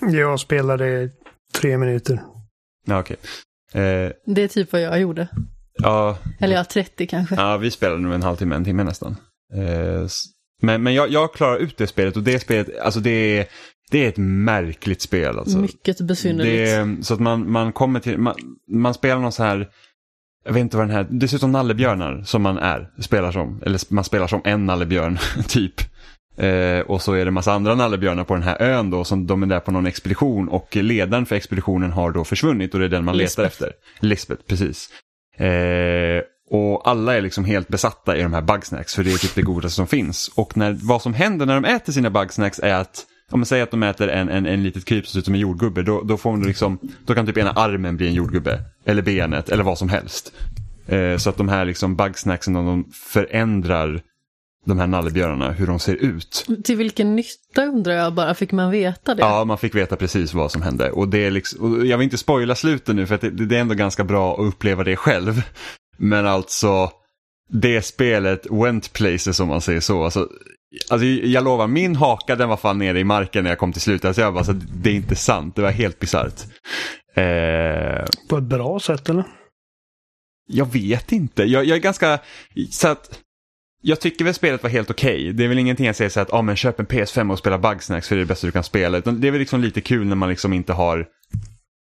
[0.00, 1.10] Jag spelade
[1.54, 2.22] tre minuter.
[2.86, 3.16] Ja, okej.
[3.72, 5.28] Eh, Det är typ vad jag gjorde.
[5.82, 7.34] ja, Eller ja, 30 kanske.
[7.34, 9.16] ja, vi spelade nog en halvtimme, en timme nästan.
[9.54, 10.06] Eh,
[10.62, 13.46] men men jag, jag klarar ut det spelet och det spelet, alltså det är,
[13.90, 15.38] det är ett märkligt spel.
[15.38, 15.58] Alltså.
[15.58, 16.98] Mycket besynnerligt.
[17.00, 18.34] Det så att man, man kommer till, man,
[18.68, 19.68] man spelar någon så här,
[20.44, 24.04] jag vet inte vad den här, dessutom nallebjörnar som man är, spelar som, eller man
[24.04, 25.74] spelar som en nallebjörn typ.
[26.36, 29.42] Eh, och så är det massa andra nallebjörnar på den här ön då som de
[29.42, 32.88] är där på någon expedition och ledaren för expeditionen har då försvunnit och det är
[32.88, 33.46] den man letar Lisbeth.
[33.46, 33.72] efter.
[34.00, 34.88] Lisbeth, precis.
[35.36, 39.34] Eh, och alla är liksom helt besatta i de här bugsnacks för det är typ
[39.34, 40.30] det godaste som finns.
[40.34, 43.62] Och när, vad som händer när de äter sina bugsnacks är att om man säger
[43.62, 46.02] att de äter en, en, en litet kryp som ser ut som en jordgubbe, då,
[46.02, 48.60] då, får de liksom, då kan typ ena armen bli en jordgubbe.
[48.84, 50.32] Eller benet, eller vad som helst.
[50.86, 54.02] Eh, så att de här liksom bugsnacksen, de, förändrar
[54.66, 56.46] de här nallebjörnarna, hur de ser ut.
[56.64, 59.22] Till vilken nytta undrar jag bara, fick man veta det?
[59.22, 60.90] Ja, man fick veta precis vad som hände.
[60.90, 63.60] Och det är liksom, och jag vill inte spoila slutet nu för det, det är
[63.60, 65.42] ändå ganska bra att uppleva det själv.
[65.98, 66.90] Men alltså,
[67.50, 70.04] det spelet went places om man säger så.
[70.04, 70.28] Alltså,
[70.90, 73.82] alltså, jag lovar, min haka den var fan nere i marken när jag kom till
[73.82, 74.04] slutet.
[74.04, 76.44] Alltså jag bara, så, det är inte sant, det var helt bisarrt.
[77.14, 79.24] Eh, På ett bra sätt eller?
[80.50, 81.42] jag vet inte.
[81.42, 82.18] Jag, jag är ganska...
[82.70, 83.20] Så att,
[83.82, 85.32] jag tycker väl spelet var helt okej.
[85.32, 87.58] Det är väl ingenting jag säger så att ah, men köp en PS5 och spela
[87.58, 88.98] Bugsnacks för det är det bästa du kan spela.
[88.98, 91.06] Utan det är väl liksom lite kul när man liksom inte har...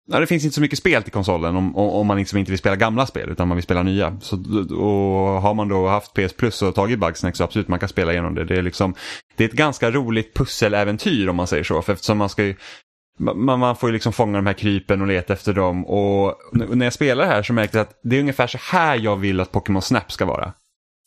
[0.06, 2.50] Ja, det finns inte så mycket spel till konsolen om, om om man liksom inte
[2.50, 4.18] vill spela gamla spel utan man vill spela nya.
[4.20, 4.36] Så,
[4.76, 8.12] och har man då haft PS Plus och tagit Bugsnacks så absolut man kan spela
[8.12, 8.44] igenom det.
[8.44, 8.94] Det är, liksom,
[9.36, 11.82] det är ett ganska roligt pusseläventyr om man säger så.
[11.82, 12.54] För eftersom man ska ju
[13.18, 15.86] man, man får ju liksom fånga de här krypen och leta efter dem.
[15.86, 19.16] Och när jag spelar här så märkte jag att det är ungefär så här jag
[19.16, 20.52] vill att Pokémon Snap ska vara.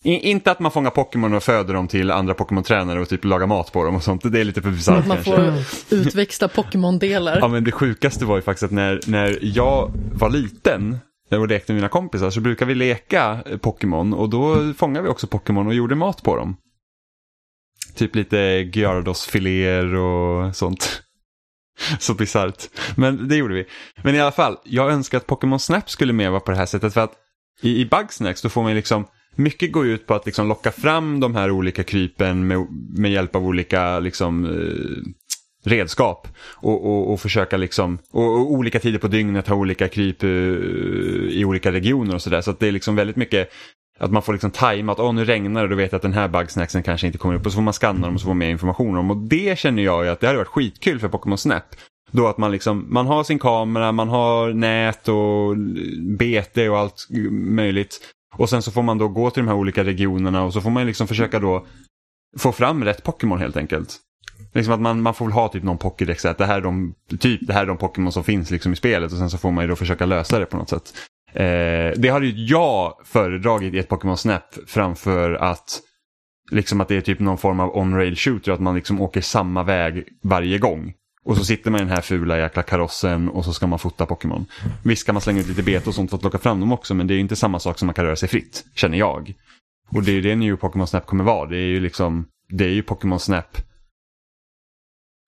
[0.03, 3.47] I, inte att man fångar Pokémon och föder dem till andra Pokémon-tränare och typ lagar
[3.47, 4.31] mat på dem och sånt.
[4.31, 5.63] Det är lite för bisarrt man kanske.
[5.89, 7.37] får utväxta Pokémon-delar.
[7.41, 10.97] Ja men det sjukaste var ju faktiskt att när, när jag var liten
[11.31, 15.27] och lekte med mina kompisar så brukade vi leka Pokémon och då fångade vi också
[15.27, 16.57] Pokémon och gjorde mat på dem.
[17.95, 18.37] Typ lite
[18.73, 21.01] Gyarados-filéer och sånt.
[21.99, 22.69] Så bisarrt.
[22.95, 23.65] Men det gjorde vi.
[24.01, 26.65] Men i alla fall, jag önskar att Pokémon Snap skulle mer vara på det här
[26.65, 27.13] sättet för att
[27.61, 31.19] i, i Bugsnax då får man liksom mycket går ut på att liksom locka fram
[31.19, 35.13] de här olika krypen med, med hjälp av olika liksom, eh,
[35.69, 36.27] redskap.
[36.55, 40.29] Och, och, och försöka liksom, och, och, olika tider på dygnet ha olika kryp uh,
[41.29, 42.41] i olika regioner och sådär.
[42.41, 43.49] Så att det är liksom väldigt mycket
[43.97, 46.13] att man får liksom tajma att oh, nu regnar det, då vet jag att den
[46.13, 47.45] här bugsnacksen kanske inte kommer upp.
[47.45, 49.11] Och så får man scanna dem och så får man mer information om.
[49.11, 51.63] Och det känner jag ju att det hade varit skitkul för Pokémon Snap.
[52.11, 55.57] Då att man liksom, man har sin kamera, man har nät och
[56.17, 57.99] bete och allt möjligt.
[58.35, 60.69] Och sen så får man då gå till de här olika regionerna och så får
[60.69, 61.65] man liksom försöka då
[62.37, 63.97] få fram rätt Pokémon helt enkelt.
[64.53, 66.93] Liksom att man, man får väl ha typ någon Pokédex, att det här är de,
[67.19, 69.51] typ, det här är de Pokémon som finns liksom i spelet och sen så får
[69.51, 70.93] man ju då försöka lösa det på något sätt.
[71.33, 75.81] Eh, det hade ju jag föredragit i ett Pokémon Snap framför att
[76.51, 79.63] liksom att det är typ någon form av on-rail shooter, att man liksom åker samma
[79.63, 80.93] väg varje gång.
[81.23, 84.05] Och så sitter man i den här fula jäkla karossen och så ska man fota
[84.05, 84.45] Pokémon.
[84.83, 86.93] Visst kan man slänga ut lite bete och sånt för att locka fram dem också,
[86.93, 89.33] men det är inte samma sak som man kan röra sig fritt, känner jag.
[89.89, 91.49] Och det är ju det New Pokémon Snap kommer vara.
[91.49, 93.57] Det är ju liksom, det är ju Pokémon Snap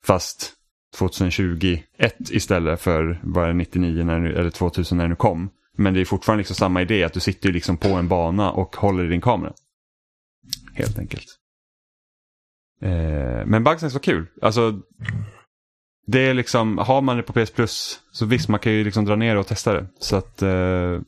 [0.06, 0.54] fast
[0.98, 1.84] 2021
[2.30, 5.50] istället för bara 99 när, eller 2000 när det nu kom.
[5.80, 8.76] Men det är fortfarande liksom samma idé att du sitter liksom på en bana och
[8.76, 9.54] håller i din kamera.
[10.74, 11.26] Helt enkelt.
[12.82, 14.28] Eh, men Bugsnax var kul.
[14.42, 14.82] Alltså,
[16.08, 19.06] det är liksom, har man det på PS Plus så visst man kan ju liksom
[19.06, 19.88] dra ner och testa det.
[20.00, 21.02] Så att eh,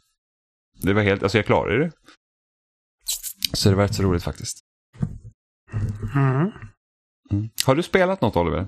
[0.82, 1.92] det var helt, alltså jag klarade det.
[3.54, 4.60] Så det var rätt så roligt faktiskt.
[6.16, 6.52] Mm.
[7.32, 7.50] Mm.
[7.66, 8.68] Har du spelat något Oliver?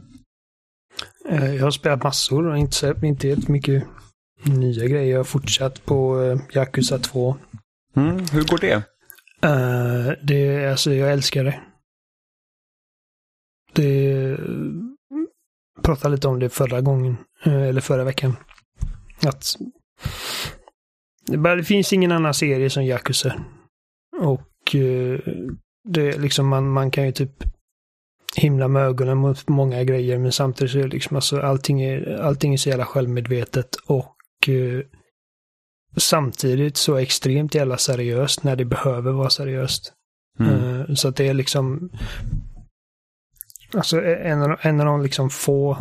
[1.30, 3.84] Eh, jag har spelat massor och inte, inte jättemycket
[4.44, 5.12] nya grejer.
[5.12, 7.36] Jag har fortsatt på uh, Yakuza 2.
[7.96, 8.26] Mm.
[8.32, 8.76] Hur går det?
[9.46, 10.72] Uh, det?
[10.72, 11.60] Alltså jag älskar det.
[13.74, 14.38] Det
[15.82, 18.36] pratade lite om det förra gången, eller förra veckan.
[19.26, 19.56] Att
[21.26, 23.46] det, bara, det finns ingen annan serie som Yakuza.
[24.20, 24.76] Och
[25.84, 27.44] det liksom man, man kan ju typ
[28.36, 32.22] himla med ögonen mot många grejer men samtidigt så är det liksom alltså allting är,
[32.22, 34.23] allting är så jävla självmedvetet och eh,
[35.98, 39.94] samtidigt så extremt jävla seriöst när det behöver vara seriöst.
[40.40, 40.54] Mm.
[40.54, 41.90] Uh, så att det är liksom
[43.74, 45.78] Alltså en av, en av de liksom få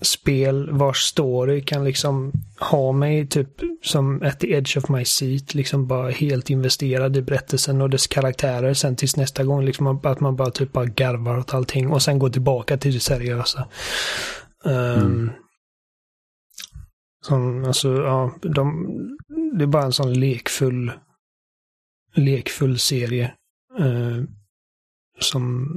[0.00, 3.48] spel vars story kan liksom ha mig typ
[3.82, 8.06] som at the edge of my seat, liksom bara helt investerad i berättelsen och dess
[8.06, 12.02] karaktärer sen tills nästa gång liksom att man bara typ bara garvar åt allting och
[12.02, 13.68] sen går tillbaka till det seriösa.
[14.64, 15.30] Um, mm.
[17.28, 18.86] Som, alltså, ja, de,
[19.58, 20.92] det är bara en sån lekfull
[22.14, 23.32] lekfull serie.
[23.80, 24.24] Uh,
[25.20, 25.68] som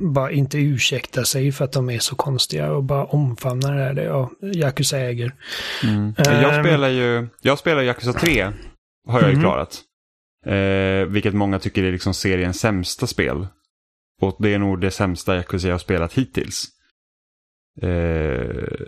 [0.00, 4.30] bara inte ursäkta sig för att de är så konstiga och bara omfamnar det ja,
[4.54, 5.34] Yakuza äger.
[5.82, 6.14] Mm.
[6.16, 6.64] Jag ehm.
[6.64, 8.52] spelar ju jag spelar Yakuza 3,
[9.08, 9.42] har jag ju mm.
[9.42, 9.82] klarat.
[10.46, 13.46] Eh, vilket många tycker är liksom seriens sämsta spel.
[14.20, 16.68] Och det är nog det sämsta Yakuza jag har spelat hittills.
[17.82, 17.88] Eh,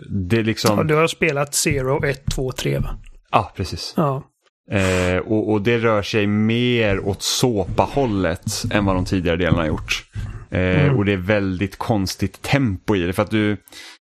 [0.09, 0.77] det är liksom...
[0.77, 2.97] Ja, du har spelat Zero, 1, 2, 3 va?
[3.31, 3.93] Ja, precis.
[3.97, 4.23] Ja.
[4.71, 9.67] Eh, och, och, det rör sig mer åt såpahållet än vad de tidigare delarna har
[9.67, 10.05] gjort.
[10.49, 10.97] Eh, mm.
[10.97, 13.13] Och det är väldigt konstigt tempo i det.
[13.13, 13.57] För att du,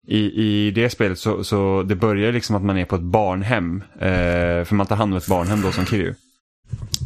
[0.07, 3.83] i, i det spelet så, så det börjar liksom att man är på ett barnhem.
[3.99, 6.13] Eh, för man tar hand om ett barnhem då som Kiryu.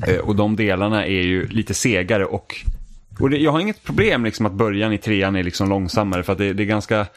[0.08, 2.56] Eh, och de delarna är ju lite segare och,
[3.20, 6.24] och det, jag har inget problem liksom att början i trean är liksom långsammare.
[6.24, 7.08] För att det, det är ganska,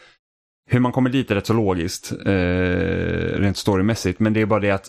[0.67, 2.13] hur man kommer dit är rätt så logiskt.
[2.13, 4.21] Eh, rent storymässigt.
[4.21, 4.89] Men det är bara det att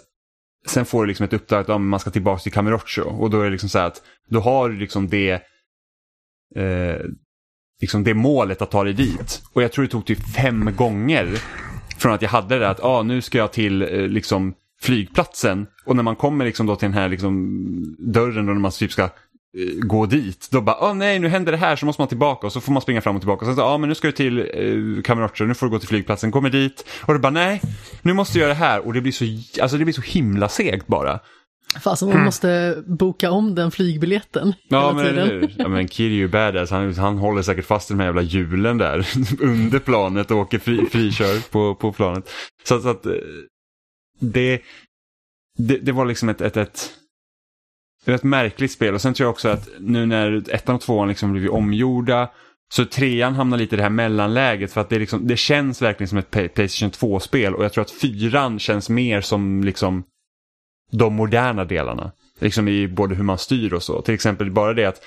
[0.68, 3.02] sen får du liksom ett uppdrag att ja, man ska tillbaka till Kamurocho.
[3.02, 5.32] Och då är det liksom så här att då har du liksom det
[6.56, 7.00] eh,
[7.82, 9.42] liksom det målet att ta dig dit.
[9.54, 11.42] Och jag tror det tog typ fem gånger
[11.98, 15.68] från att jag hade det där att ah, nu ska jag till eh, liksom flygplatsen
[15.86, 17.62] och när man kommer liksom då till den här liksom
[18.00, 19.10] dörren då när man typ ska
[19.80, 20.48] gå dit.
[20.52, 22.62] Då bara, åh oh, nej nu händer det här så måste man tillbaka och så
[22.62, 23.40] får man springa fram och tillbaka.
[23.40, 25.80] Och sen så, ja men nu ska du till eh, Kamerocho, nu får du gå
[25.80, 26.86] till flygplatsen, kommer dit.
[27.06, 27.62] Och det bara, nej,
[28.02, 28.88] nu måste du göra det här.
[28.88, 29.26] Och det blir så,
[29.62, 31.20] alltså det blir så himla segt bara.
[31.84, 36.72] Fast man måste boka om den flygbiljetten Ja men eller ja, men Kiryu är badass,
[36.72, 39.08] han, han håller säkert fast i de här jävla hjulen där
[39.40, 42.30] under planet och åker fri, frikör på, på planet.
[42.64, 43.12] Så, så att eh,
[44.20, 44.62] det,
[45.58, 46.90] det, det, var liksom ett, ett, ett,
[48.16, 51.32] ett märkligt spel och sen tror jag också att nu när ettan och tvåan liksom
[51.32, 52.30] blivit omgjorda
[52.70, 56.08] så trean hamnar lite i det här mellanläget för att det, liksom, det känns verkligen
[56.08, 60.04] som ett Playstation 2-spel och jag tror att fyran känns mer som liksom
[60.92, 62.12] de moderna delarna.
[62.40, 64.02] Liksom i både hur man styr och så.
[64.02, 65.02] Till exempel bara det att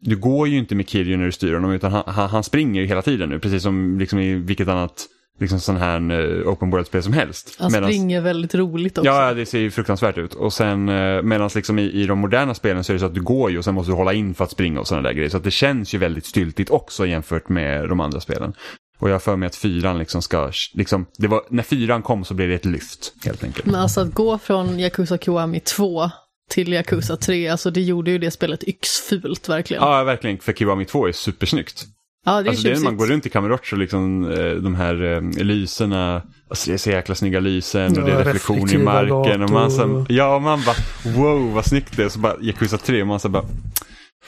[0.00, 2.80] du går ju inte med Kirjo när du styr honom utan han, han, han springer
[2.80, 3.38] ju hela tiden nu.
[3.38, 5.06] Precis som liksom i vilket annat
[5.40, 7.56] liksom sån här uh, open world-spel som helst.
[7.58, 7.94] Han Medans...
[7.94, 9.10] springer väldigt roligt också.
[9.10, 10.34] Ja, det ser ju fruktansvärt ut.
[10.34, 13.14] Och sen uh, medan liksom i, i de moderna spelen så är det så att
[13.14, 15.14] du går ju och sen måste du hålla in för att springa och sådana där
[15.14, 15.28] grejer.
[15.28, 18.54] Så att det känns ju väldigt styltigt också jämfört med de andra spelen.
[18.98, 22.24] Och jag har för mig att fyran liksom ska, liksom, det var, när fyran kom
[22.24, 23.66] så blev det ett lyft helt enkelt.
[23.66, 26.10] Men alltså att gå från Yakuza Kiwami 2
[26.50, 29.82] till Yakuza 3, alltså det gjorde ju det spelet yxfult verkligen.
[29.82, 31.86] Ja, verkligen, för Kiwami 2 är supersnyggt.
[32.28, 34.74] Ja, det är alltså det är när man går runt i Kamerocho, liksom eh, de
[34.74, 38.70] här eh, lyserna, alltså det är så jäkla snygga lysen och ja, det är reflektion
[38.70, 40.76] i marken och man så, ja man bara
[41.16, 43.44] wow vad snyggt det är, så bara Yakuza 3 och man så bara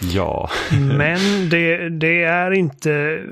[0.00, 0.50] ja.
[0.96, 3.22] Men det, det är inte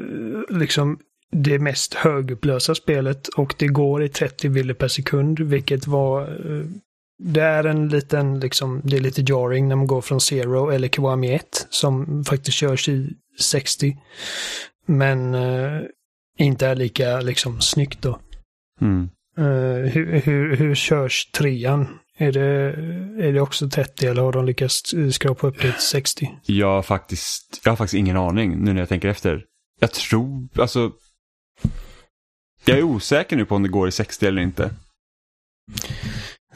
[0.49, 0.99] liksom
[1.33, 6.67] det mest högupplösa spelet och det går i 30 bilder per sekund, vilket var eh,
[7.19, 10.89] det är en liten, liksom, det är lite jarring när man går från Zero eller
[10.89, 13.97] Kiwami 1 som faktiskt körs i 60.
[14.87, 15.83] Men uh,
[16.39, 18.21] inte är lika liksom snyggt då.
[18.81, 19.11] Mm.
[19.39, 21.99] Uh, hur, hur, hur körs trean?
[22.19, 22.43] Är det,
[23.27, 26.31] är det också 30 eller har de lyckats skrapa upp det till 60?
[26.47, 29.45] Jag har faktiskt, jag har faktiskt ingen aning nu när jag tänker efter.
[29.81, 30.93] Jag tror, alltså.
[32.65, 34.71] Jag är osäker nu på om det går i 60 eller inte.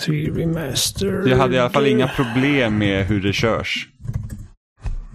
[0.01, 1.23] 3 Remaster.
[1.27, 3.88] Jag hade i alla fall inga problem med hur det körs.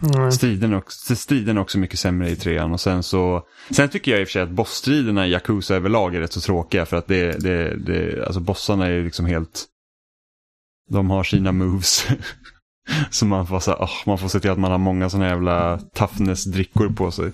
[0.04, 0.32] Mm.
[0.32, 2.72] Striden, också, striden är också mycket sämre i trean.
[2.72, 6.16] Och sen, så, sen tycker jag i och för sig att bossstriderna i Yakuza överlag
[6.16, 6.86] är rätt så tråkiga.
[6.86, 9.66] För att det, det, det, alltså bossarna är liksom helt...
[10.90, 12.08] De har sina moves.
[13.10, 15.80] så man får, så, oh, man får se till att man har många sådana jävla
[15.80, 17.32] toughness-drickor på sig.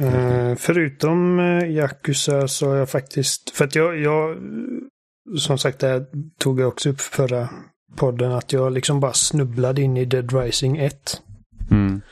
[0.00, 4.36] Uh, förutom uh, Yakuza så har jag faktiskt, för att jag, jag
[5.38, 6.06] som sagt det
[6.38, 7.48] tog jag också upp förra
[7.96, 11.22] podden, att jag liksom bara snubblade in i Dead Rising 1.
[11.70, 12.02] Mm.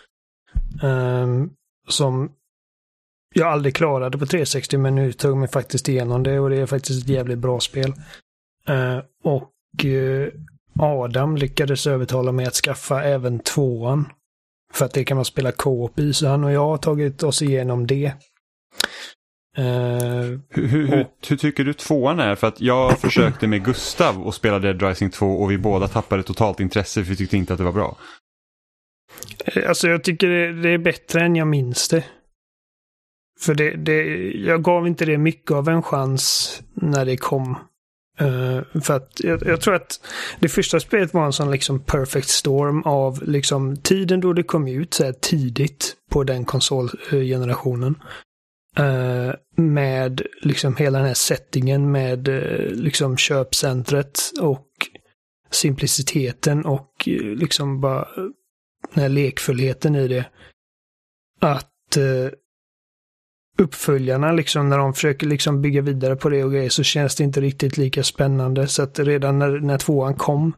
[0.83, 1.51] Um,
[1.89, 2.33] som
[3.35, 6.67] jag aldrig klarade på 360 men nu tog mig faktiskt igenom det och det är
[6.67, 7.95] faktiskt ett jävligt bra spel.
[8.71, 9.53] Uh, och
[10.79, 14.09] Adam lyckades övertala mig att skaffa även tvåan.
[14.73, 17.43] För att det kan man spela co-op i, så han och jag har tagit oss
[17.43, 18.13] igenom det.
[19.59, 22.35] Uh, hur, hur, hur, tycker du tvåan är?
[22.35, 26.23] För att jag försökte med Gustav och spela Dead Rising 2 och vi båda tappade
[26.23, 27.97] totalt intresse för vi tyckte inte att det var bra.
[29.45, 32.05] Eh, alltså jag tycker det, det är bättre än jag minns det.
[33.41, 37.59] För det, det, jag gav inte det mycket av en chans när det kom.
[38.21, 40.01] Uh, för att jag, jag, tror att
[40.41, 44.69] det första spelet var en sån liksom perfect storm av liksom tiden då det kom
[44.69, 47.95] ut så här tidigt på den konsolgenerationen.
[48.81, 54.67] Uh, med liksom hela den här settingen med uh, liksom köpcentret och
[55.51, 56.93] simpliciteten och
[57.37, 58.09] liksom bara
[58.95, 60.25] den här lekfullheten i det.
[61.41, 61.99] Att
[63.59, 67.25] uppföljarna, liksom när de försöker liksom bygga vidare på det och grejer, så känns det
[67.25, 68.67] inte riktigt lika spännande.
[68.67, 70.53] Så att redan när, när tvåan kom,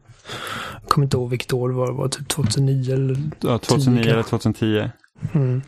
[0.81, 4.03] jag kommer inte ihåg vilket år det var, det var typ 2009 eller Ja, 2009
[4.03, 4.89] 10, eller 2010.
[5.33, 5.61] Mm.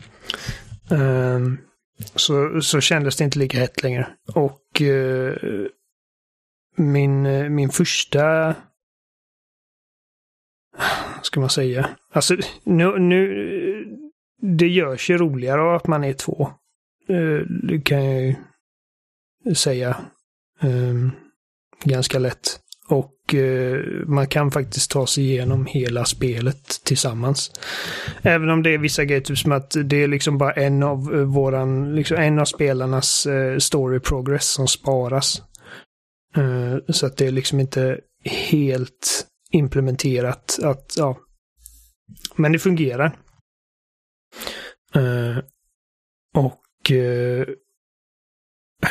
[2.14, 4.08] Så, så kändes det inte lika hett längre.
[4.34, 5.34] Och eh,
[6.76, 8.54] min, eh, min första
[11.22, 11.88] ska man säga?
[12.12, 13.98] Alltså nu, nu
[14.42, 16.50] det görs ju roligare av att man är två.
[17.08, 18.36] Eh, det kan jag
[19.44, 19.96] ju säga
[20.60, 20.94] eh,
[21.84, 22.60] ganska lätt.
[23.24, 27.52] Och eh, man kan faktiskt ta sig igenom hela spelet tillsammans.
[28.22, 31.14] Även om det är vissa grejer, typ som att det är liksom bara en av
[31.14, 35.42] eh, våran, liksom en av spelarnas eh, story progress som sparas.
[36.88, 41.18] så att det är liksom inte helt implementerat att, ja.
[42.36, 43.16] Men det fungerar.
[46.34, 46.90] och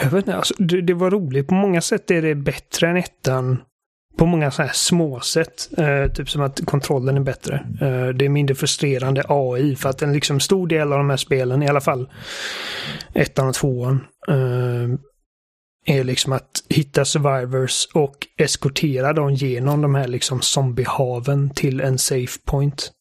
[0.01, 1.47] jag vet inte, alltså, det, det, var roligt.
[1.47, 3.61] På många sätt är det bättre än ettan.
[4.17, 5.69] På många så här små sätt.
[5.77, 7.55] Eh, typ som att kontrollen är bättre.
[7.81, 11.17] Eh, det är mindre frustrerande AI för att en liksom stor del av de här
[11.17, 12.09] spelen, i alla fall
[13.13, 14.99] ettan och tvåan, eh,
[15.85, 21.97] är liksom att hitta survivors och eskortera dem genom de här liksom zombiehaven till en
[21.97, 22.91] safe point.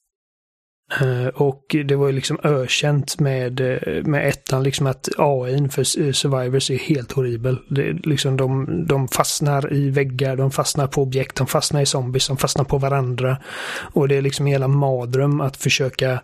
[1.00, 5.84] Eh, och det var ju liksom ökänt med, eh, med ettan, liksom att AI för
[6.12, 7.58] Survivors är helt horribel.
[7.70, 12.28] Det, liksom de, de fastnar i väggar, de fastnar på objekt, de fastnar i zombies,
[12.28, 13.36] de fastnar på varandra.
[13.92, 16.22] Och det är liksom hela madrum att försöka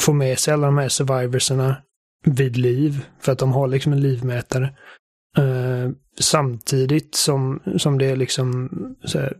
[0.00, 1.76] få med sig alla de här survivorserna
[2.24, 3.04] vid liv.
[3.20, 4.70] För att de har liksom en livmätare.
[5.38, 5.90] Uh,
[6.20, 8.70] samtidigt som, som det är liksom
[9.14, 9.36] här,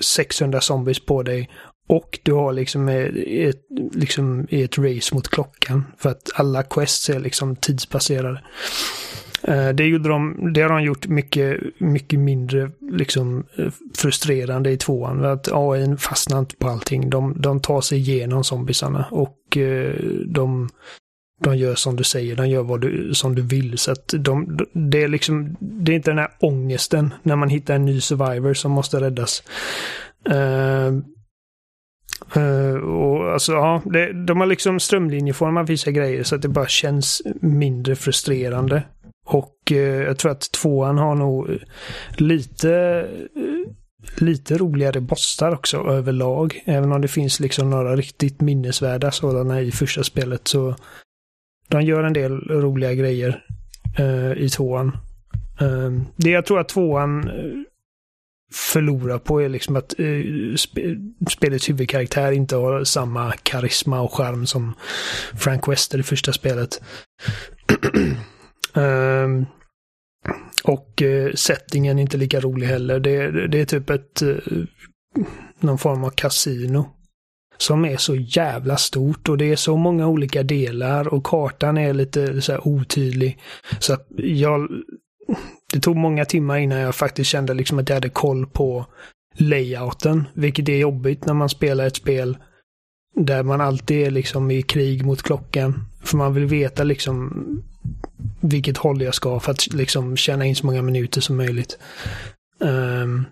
[0.00, 1.50] 600 zombies på dig
[1.90, 3.60] och du har liksom ett,
[3.92, 5.84] liksom ett race mot klockan.
[5.98, 8.42] För att alla quests är liksom tidsbaserade.
[9.42, 14.76] Eh, det, gjorde de, det har de gjort mycket, mycket mindre liksom, eh, frustrerande i
[14.76, 15.24] tvåan.
[15.24, 17.10] Att AI fastnar inte på allting.
[17.10, 19.94] De, de tar sig igenom zombisarna och eh,
[20.26, 20.68] de,
[21.44, 23.78] de gör som du säger, de gör vad du, som du vill.
[23.78, 27.74] Så att de, det, är liksom, det är inte den här ångesten när man hittar
[27.74, 29.42] en ny survivor som måste räddas.
[30.30, 31.00] Uh,
[32.36, 36.68] uh, och alltså, ja, det, de har liksom strömlinjeformat vissa grejer så att det bara
[36.68, 38.82] känns mindre frustrerande.
[39.26, 41.56] Och uh, jag tror att tvåan har nog eh,
[42.16, 43.06] lite,
[43.36, 43.66] uh,
[44.18, 46.62] lite roligare bossar också överlag.
[46.64, 50.74] Även om det finns liksom några riktigt minnesvärda sådana i första spelet så
[51.68, 53.44] de gör en del roliga grejer
[54.36, 54.96] i tvåan.
[55.60, 57.30] Ehm, det jag tror att tvåan
[58.52, 60.74] förlora på är liksom att uh, sp
[61.30, 64.74] spelets huvudkaraktär inte har samma karisma och charm som
[65.34, 66.82] Frank Wester i första spelet.
[68.74, 69.46] Um,
[70.64, 73.00] och uh, settingen är inte lika rolig heller.
[73.00, 74.64] Det, det är typ ett uh,
[75.60, 76.88] någon form av kasino.
[77.58, 81.94] Som är så jävla stort och det är så många olika delar och kartan är
[81.94, 83.38] lite så här otydlig.
[83.78, 84.68] Så att jag...
[85.72, 88.86] Det tog många timmar innan jag faktiskt kände liksom att jag hade koll på
[89.34, 90.24] layouten.
[90.34, 92.36] Vilket är jobbigt när man spelar ett spel
[93.16, 95.84] där man alltid är liksom i krig mot klockan.
[96.02, 97.32] För man vill veta liksom
[98.40, 101.78] vilket håll jag ska för att liksom tjäna in så många minuter som möjligt.
[102.58, 103.26] Um,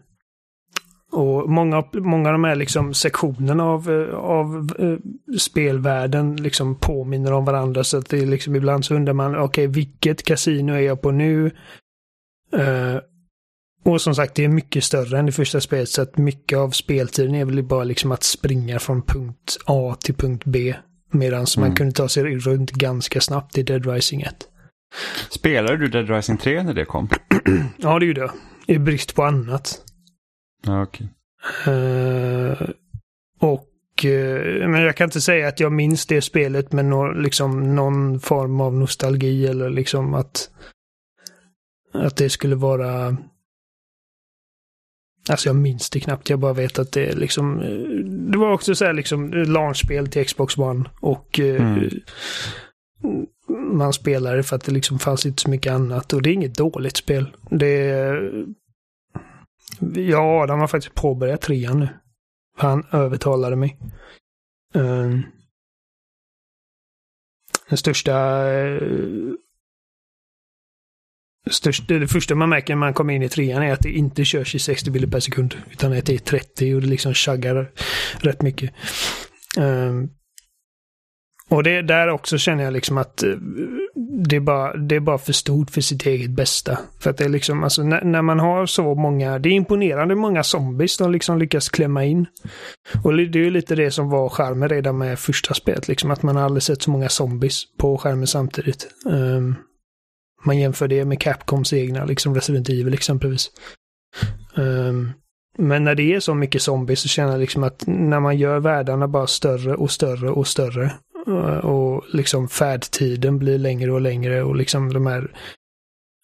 [1.12, 4.98] och många, många av de här liksom sektionerna av, av uh,
[5.38, 9.44] spelvärlden liksom påminner om varandra så att det är liksom ibland så undrar man, okej
[9.44, 11.50] okay, vilket kasino är jag på nu?
[12.56, 13.00] Uh,
[13.84, 16.70] och som sagt, det är mycket större än det första spelet så att mycket av
[16.70, 20.74] speltiden är väl bara liksom att springa från punkt A till punkt B.
[21.10, 21.68] Medan mm.
[21.68, 24.34] man kunde ta sig runt ganska snabbt i Dead Rising 1.
[25.30, 27.08] Spelade du Dead Rising 3 när det kom?
[27.76, 28.30] ja, det gjorde jag.
[28.66, 29.82] I brist på annat.
[30.66, 31.08] Ja, okej.
[31.62, 31.74] Okay.
[31.74, 32.68] Uh, eh,
[33.40, 37.74] och uh, men jag kan inte säga att jag minns det spelet med no, liksom
[37.74, 40.50] någon form av nostalgi eller liksom att
[41.98, 43.16] att det skulle vara
[45.30, 48.74] Alltså jag minns det knappt, jag bara vet att det liksom eh, Det var också
[48.74, 51.90] så här liksom launchspel till Xbox One och mm
[53.48, 56.12] man spelade för att det liksom fanns inte så mycket annat.
[56.12, 57.36] Och det är inget dåligt spel.
[57.50, 58.12] Det
[59.94, 61.88] Ja, de har faktiskt påbörjat trean nu.
[62.56, 63.78] Han övertalade mig.
[64.74, 65.22] Um,
[67.68, 68.44] den största...
[71.50, 74.24] Störst, det första man märker när man kommer in i trean är att det inte
[74.24, 75.54] körs i 60 bilder per sekund.
[75.72, 77.70] Utan att det är 30 och det liksom chaggar
[78.20, 78.70] rätt mycket.
[79.58, 80.10] Um,
[81.50, 83.30] och det där också känner jag liksom att eh,
[84.24, 86.78] det är, bara, det är bara för stort för sitt eget bästa.
[87.00, 90.14] För att det är liksom, alltså när, när man har så många, det är imponerande
[90.14, 92.26] många zombies de liksom lyckas klämma in.
[93.04, 96.22] Och det är ju lite det som var skärmen redan med första spelet, liksom att
[96.22, 98.88] man aldrig sett så många zombies på skärmen samtidigt.
[99.06, 99.56] Um,
[100.42, 103.50] man jämför det med Capcoms egna, liksom Resident Evil exempelvis.
[104.54, 105.12] Um,
[105.58, 108.60] men när det är så mycket zombies så känner jag liksom att när man gör
[108.60, 110.92] världarna bara större och större och större
[111.28, 115.30] Eh, och liksom färdtiden blir längre och längre och liksom de här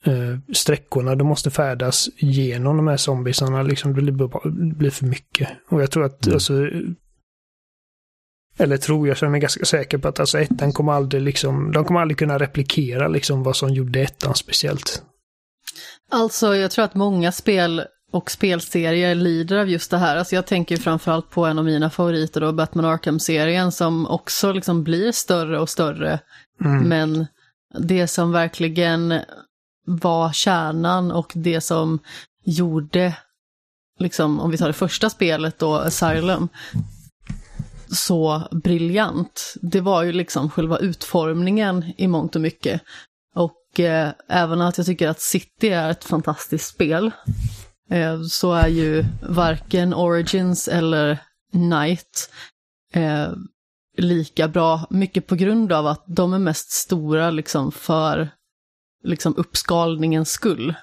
[0.04, 5.48] eh, sträckorna du måste färdas genom de här zombiesarna liksom det blir, blir för mycket.
[5.68, 6.34] Och jag tror att, mm.
[6.34, 6.70] alltså,
[8.56, 11.84] eller tror, jag känner mig ganska säker på att alltså ettan kommer aldrig liksom, de
[11.84, 15.02] kommer aldrig kunna replikera liksom vad som gjorde ettan speciellt.
[16.10, 20.16] Alltså, jag tror att många spel och spelserier lider av just det här.
[20.16, 24.84] Alltså jag tänker framförallt på en av mina favoriter då, Batman Arkham-serien, som också liksom
[24.84, 26.20] blir större och större.
[26.60, 26.88] Mm.
[26.88, 27.26] Men
[27.78, 29.20] det som verkligen
[29.86, 31.98] var kärnan och det som
[32.44, 33.16] gjorde,
[33.98, 36.48] liksom, om vi tar det första spelet då, Asylum,
[37.94, 39.54] så briljant.
[39.62, 42.82] Det var ju liksom själva utformningen i mångt och mycket.
[43.34, 47.12] Och eh, även att jag tycker att City är ett fantastiskt spel,
[47.90, 51.18] Eh, så är ju varken Origins eller
[51.52, 52.30] Night
[52.92, 53.28] eh,
[53.96, 58.28] lika bra, mycket på grund av att de är mest stora liksom för
[59.04, 60.74] liksom uppskalningens skull.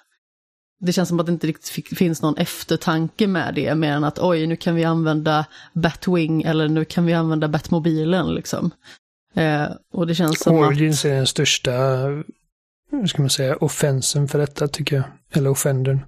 [0.83, 4.19] Det känns som att det inte riktigt finns någon eftertanke med det, mer än att
[4.19, 8.71] oj, nu kan vi använda Batwing eller nu kan vi använda Batmobilen liksom.
[9.35, 11.11] Eh, och det känns som Origins att...
[11.11, 11.71] är den största,
[12.91, 15.05] hur ska man säga, offensen för detta tycker jag.
[15.31, 15.99] Eller offendern.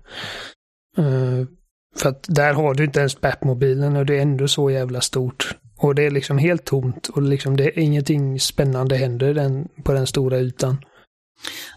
[0.97, 1.47] Eh,
[1.95, 5.55] För att där har du inte ens Batmobilen och det är ändå så jävla stort.
[5.77, 9.93] Och det är liksom helt tomt och liksom det är ingenting spännande händer den, på
[9.93, 10.77] den stora ytan.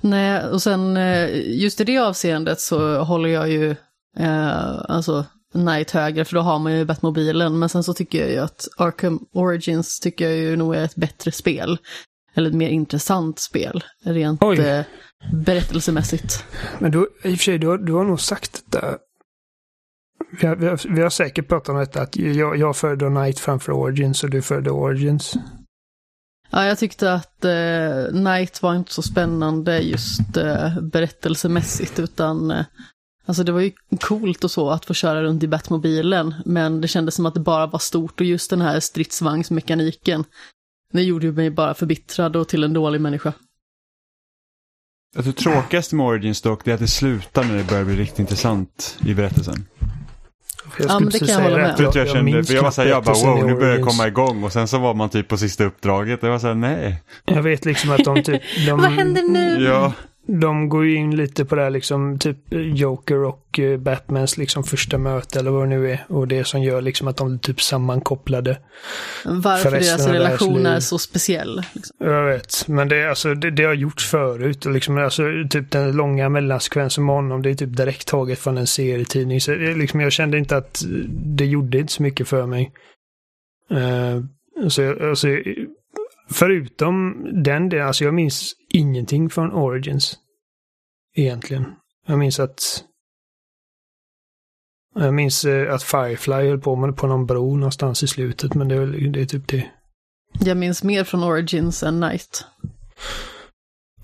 [0.00, 3.70] Nej, och sen eh, just i det avseendet så håller jag ju
[4.18, 7.58] eh, alltså Night högre, för då har man ju Batmobilen.
[7.58, 10.96] Men sen så tycker jag ju att Arkham Origins tycker jag ju nog är ett
[10.96, 11.78] bättre spel.
[12.34, 14.80] Eller ett mer intressant spel, rent eh,
[15.32, 16.44] berättelsemässigt.
[16.78, 18.98] Men du, i och för sig, du har, du har nog sagt detta.
[20.40, 23.38] Vi har, vi, har, vi har säkert pratat om detta, att jag, jag föredrar Night
[23.38, 25.34] framför Origins och du föredrar Origins.
[26.50, 32.64] Ja, jag tyckte att eh, Night var inte så spännande just eh, berättelsemässigt, utan eh,
[33.26, 36.88] alltså det var ju coolt och så att få köra runt i Batmobilen, men det
[36.88, 40.24] kändes som att det bara var stort och just den här stridsvagnsmekaniken,
[40.92, 43.32] det gjorde ju mig bara förbittrad och till en dålig människa.
[45.14, 47.96] Jag tror tråkigaste med Origins dock, det är att det slutar när det börjar bli
[47.96, 49.66] riktigt intressant i berättelsen
[50.78, 51.74] ja, men det kan jag hålla med.
[51.78, 54.44] Jag, jag, kände, för jag var såhär, jag bara wow, nu börjar jag komma igång
[54.44, 56.22] och sen så var man typ på sista uppdraget.
[56.22, 57.02] Jag var såhär, nej.
[57.24, 58.42] Jag vet liksom att de typ...
[58.66, 59.64] De, Vad händer nu?
[59.64, 59.92] Ja
[60.26, 64.64] de går ju in lite på det här liksom typ Joker och uh, Batmans liksom
[64.64, 66.04] första möte eller vad det nu är.
[66.08, 68.58] Och det som gör liksom att de är typ sammankopplade.
[69.24, 71.62] Varför deras relation är så speciell.
[71.72, 71.96] Liksom.
[71.98, 74.66] Jag vet, men det, alltså, det, det har gjorts förut.
[74.66, 78.58] Och liksom, alltså, typ den långa mellansekvensen med honom, det är typ direkt taget från
[78.58, 79.40] en serietidning.
[79.40, 82.72] Så det, liksom, jag kände inte att det gjorde inte så mycket för mig.
[83.72, 84.24] Uh,
[84.68, 85.28] så, alltså,
[86.30, 90.18] Förutom den delen, alltså jag minns ingenting från Origins.
[91.14, 91.64] Egentligen.
[92.06, 92.84] Jag minns att
[94.94, 98.68] jag minns eh, att Firefly höll på med på någon bro någonstans i slutet, men
[98.68, 99.66] det är, det är typ det.
[100.40, 102.44] Jag minns mer från Origins än Night.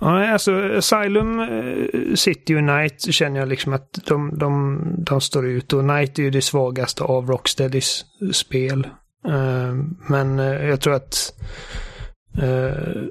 [0.00, 5.46] Ja, alltså Asylum eh, City och Night känner jag liksom att de, de, de står
[5.46, 8.88] ut och Night är ju det svagaste av Rocksteadys spel.
[9.28, 9.74] Uh,
[10.08, 11.34] men jag tror att
[12.38, 13.02] Eh,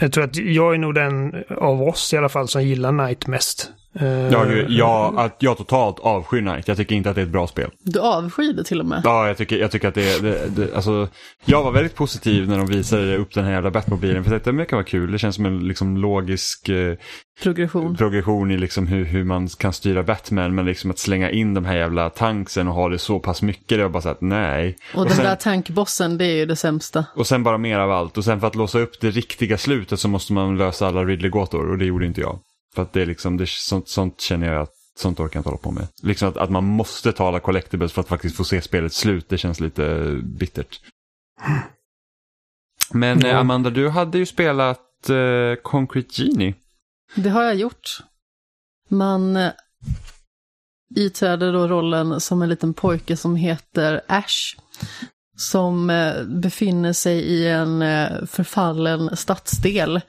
[0.00, 3.26] jag tror att jag är nog den av oss i alla fall som gillar Night
[3.26, 3.72] mest.
[4.02, 6.68] Uh, ja, jag, att jag totalt avskyr Night.
[6.68, 7.70] Jag tycker inte att det är ett bra spel.
[7.80, 9.00] Du avskyr det till och med?
[9.04, 10.74] Ja, jag tycker, jag tycker att det är...
[10.74, 11.08] Alltså,
[11.44, 14.24] jag var väldigt positiv när de visade upp den här jävla Batmobilen.
[14.24, 15.12] För det kan vara kul.
[15.12, 16.94] Det känns som en liksom, logisk eh,
[17.42, 20.54] progression, progression i liksom, hur, hur man kan styra Batman.
[20.54, 23.78] Men liksom att slänga in de här jävla tanksen och ha det så pass mycket.
[23.78, 24.76] Det var bara så att nej.
[24.94, 27.04] Och, och den sen, där tankbossen, det är ju det sämsta.
[27.14, 28.18] Och sen bara mer av allt.
[28.18, 31.70] Och sen för att låsa upp det riktiga slutet så måste man lösa alla Ridley-gåtor.
[31.70, 32.38] Och det gjorde inte jag.
[32.76, 35.48] För att det är liksom, det, sånt, sånt känner jag att sånt orkar jag inte
[35.48, 35.88] hålla på med.
[36.02, 39.28] Liksom att, att man måste ta alla collectibles för att faktiskt få se spelets slut,
[39.28, 40.80] det känns lite bittert.
[42.92, 43.36] Men mm.
[43.36, 46.54] Amanda, du hade ju spelat uh, Concrete Genie.
[47.14, 47.98] Det har jag gjort.
[48.88, 49.50] Man uh,
[50.96, 54.56] iträder då rollen som en liten pojke som heter Ash.
[55.36, 57.80] Som uh, befinner sig i en
[58.26, 60.00] förfallen stadsdel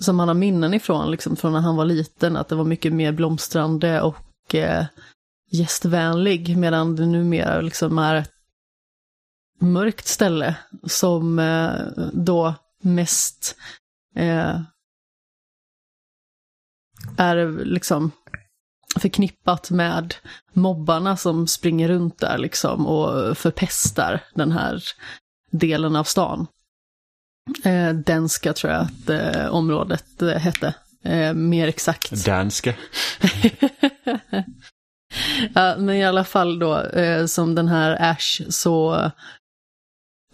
[0.00, 2.92] som han har minnen ifrån, liksom från när han var liten, att det var mycket
[2.92, 4.86] mer blomstrande och eh,
[5.50, 8.30] gästvänlig, medan det numera liksom är ett
[9.60, 11.72] mörkt ställe som eh,
[12.12, 13.56] då mest
[14.16, 14.60] eh,
[17.16, 18.10] är liksom
[18.98, 20.14] förknippat med
[20.52, 24.82] mobbarna som springer runt där liksom och förpestar den här
[25.50, 26.46] delen av stan.
[27.64, 30.74] Eh, Denska tror jag att eh, området eh, hette.
[31.04, 32.24] Eh, mer exakt.
[32.24, 32.74] Danska.
[35.54, 39.10] ja, men i alla fall då, eh, som den här Ash, så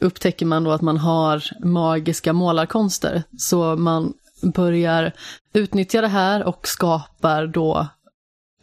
[0.01, 3.23] upptäcker man då att man har magiska målarkonster.
[3.39, 4.13] Så man
[4.43, 5.13] börjar
[5.53, 7.89] utnyttja det här och skapar då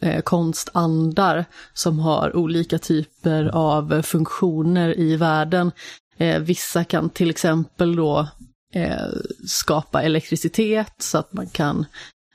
[0.00, 5.72] eh, konstandar som har olika typer av funktioner i världen.
[6.16, 8.28] Eh, vissa kan till exempel då
[8.74, 9.08] eh,
[9.46, 11.86] skapa elektricitet så att man kan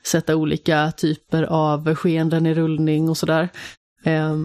[0.06, 3.48] sätta olika typer av skeenden i rullning och sådär.
[4.04, 4.36] Eh,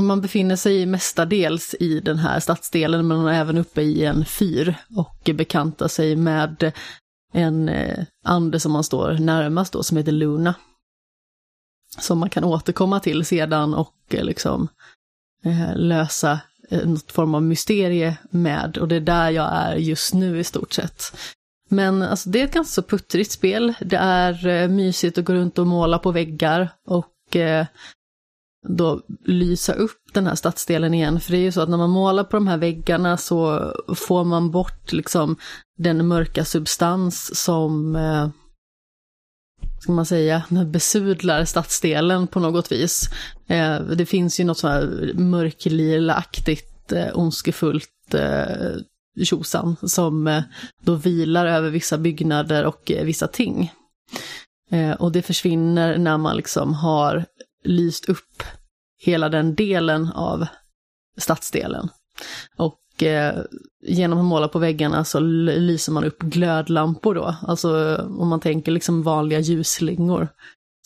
[0.00, 5.30] man befinner sig mestadels i den här stadsdelen men även uppe i en fyr och
[5.34, 6.72] bekantar sig med
[7.32, 10.54] en eh, ande som man står närmast då som heter Luna.
[11.98, 14.68] Som man kan återkomma till sedan och eh, liksom
[15.44, 20.14] eh, lösa Eh, något form av mysterie med och det är där jag är just
[20.14, 21.02] nu i stort sett.
[21.68, 23.74] Men alltså, det är ett ganska så puttrigt spel.
[23.80, 27.66] Det är eh, mysigt att gå runt och måla på väggar och eh,
[28.68, 31.20] då lysa upp den här stadsdelen igen.
[31.20, 34.24] För det är ju så att när man målar på de här väggarna så får
[34.24, 35.36] man bort liksom
[35.78, 38.28] den mörka substans som eh,
[39.80, 43.08] ska man säga, besudlar stadsdelen på något vis.
[43.46, 48.76] Eh, det finns ju något sånt här mörklilaktigt, eh, ondskefullt eh,
[49.24, 50.42] tjosan som eh,
[50.82, 53.72] då vilar över vissa byggnader och eh, vissa ting.
[54.70, 57.24] Eh, och det försvinner när man liksom har
[57.64, 58.42] lyst upp
[58.98, 60.46] hela den delen av
[61.18, 61.88] stadsdelen.
[62.56, 63.34] Och eh,
[63.82, 67.36] genom att måla på väggarna så lyser man upp glödlampor då.
[67.42, 70.28] Alltså om man tänker liksom vanliga ljusslingor.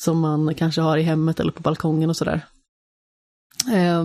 [0.01, 2.47] Som man kanske har i hemmet eller på balkongen och sådär.
[3.73, 4.05] Eh,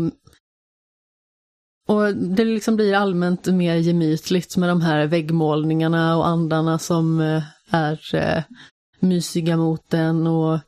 [1.88, 7.43] och det liksom blir allmänt mer gemytligt med de här väggmålningarna och andarna som eh,
[7.70, 8.43] är eh,
[8.99, 10.60] mysiga mot den och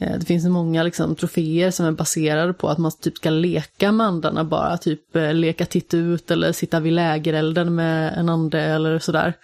[0.00, 3.92] Eh, det finns många liksom, troféer som är baserade på att man typ ska leka
[3.92, 8.60] med andarna bara, typ eh, leka titt ut eller sitta vid lägerelden med en ande
[8.60, 9.34] eller sådär.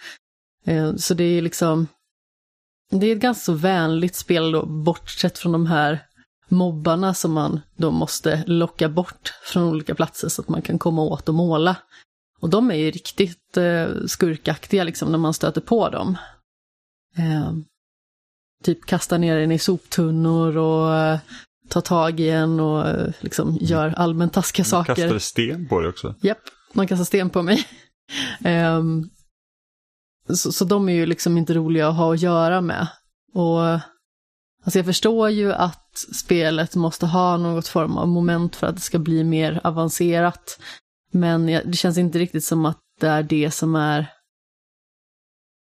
[0.65, 1.87] Eh, så det är liksom,
[2.91, 5.99] det är ett ganska så vänligt spel då, bortsett från de här
[6.49, 11.01] mobbarna som man då måste locka bort från olika platser så att man kan komma
[11.01, 11.75] åt och måla.
[12.41, 13.57] Och de är ju riktigt
[14.07, 16.17] skurkaktiga liksom när man stöter på dem
[18.63, 21.19] typ kastar ner en i soptunnor och uh,
[21.69, 23.59] tar tag i en och uh, liksom mm.
[23.61, 24.95] gör allmänt taskiga saker.
[24.95, 26.15] Kastade sten på dig också?
[26.21, 26.41] Japp,
[26.73, 27.67] man kastar sten på mig.
[28.45, 29.09] um,
[30.35, 32.87] så, så de är ju liksom inte roliga att ha att göra med.
[33.33, 33.63] Och
[34.63, 38.81] alltså jag förstår ju att spelet måste ha något form av moment för att det
[38.81, 40.59] ska bli mer avancerat.
[41.11, 44.11] Men det känns inte riktigt som att det är det som är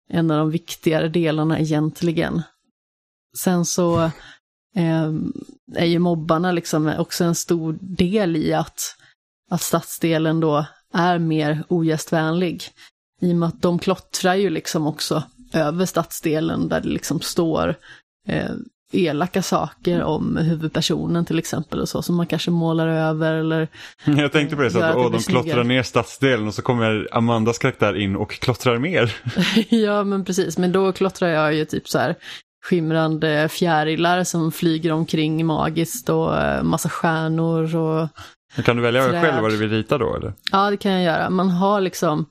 [0.08, 2.42] en av de viktigare delarna egentligen.
[3.38, 4.02] Sen så
[4.76, 5.10] eh,
[5.74, 8.96] är ju mobbarna liksom också en stor del i att,
[9.50, 12.64] att stadsdelen då är mer ogästvänlig.
[13.20, 15.22] I och med att de klottrar ju liksom också
[15.52, 17.74] över stadsdelen där det liksom står
[18.28, 18.50] eh,
[18.92, 23.68] elaka saker om huvudpersonen till exempel och så som man kanske målar över eller
[24.04, 27.58] Jag tänkte på det, så att åh, de klottrar ner stadsdelen och så kommer Amandas
[27.58, 29.16] karaktär in och klottrar mer.
[29.68, 32.16] ja men precis, men då klottrar jag ju typ så här
[32.62, 38.08] skimrande fjärilar som flyger omkring magiskt och eh, massa stjärnor och
[38.64, 39.22] Kan du välja träd.
[39.22, 40.34] själv vad du vill rita då eller?
[40.52, 41.30] Ja, det kan jag göra.
[41.30, 42.26] Man har liksom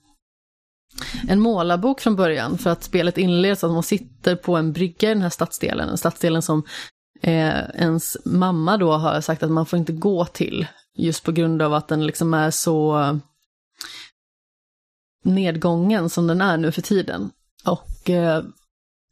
[1.28, 5.14] en målarbok från början för att spelet inleds att man sitter på en brygga i
[5.14, 5.90] den här stadsdelen.
[5.90, 6.64] En stadsdelen som
[7.22, 10.68] eh, ens mamma då har sagt att man får inte gå till.
[10.98, 13.20] Just på grund av att den liksom är så
[15.24, 17.32] nedgången som den är nu för tiden.
[17.66, 18.44] Och eh,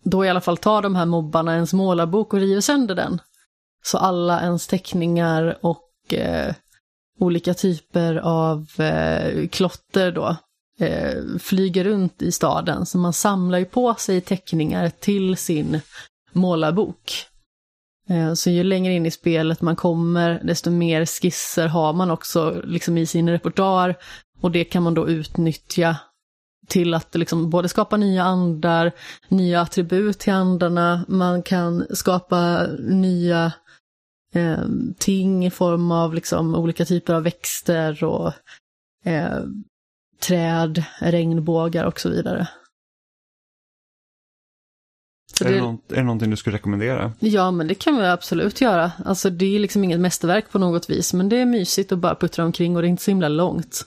[0.04, 3.22] då i alla fall tar de här mobbarna ens målarbok och river sönder den.
[3.84, 6.54] Så alla ens teckningar och eh,
[7.20, 10.36] olika typer av eh, klotter då
[10.80, 12.86] eh, flyger runt i staden.
[12.86, 15.82] Så man samlar ju på sig teckningar till sin
[16.34, 17.26] målarbok.
[18.10, 22.62] Eh, så ju längre in i spelet man kommer, desto mer skisser har man också
[22.64, 23.96] liksom i sin repertoar.
[24.42, 25.98] Och det kan man då utnyttja
[26.70, 28.92] till att liksom både skapa nya andar,
[29.28, 33.54] nya attribut till andarna, man kan skapa nya
[34.34, 34.66] eh,
[34.98, 38.34] ting i form av liksom olika typer av växter och
[39.06, 39.40] eh,
[40.20, 42.48] träd, regnbågar och så vidare.
[45.40, 47.12] Så är, det, något, är det någonting du skulle rekommendera?
[47.20, 48.92] Ja, men det kan vi absolut göra.
[49.06, 52.16] Alltså det är liksom inget mästerverk på något vis, men det är mysigt att bara
[52.16, 53.86] puttra omkring och det är inte så himla långt.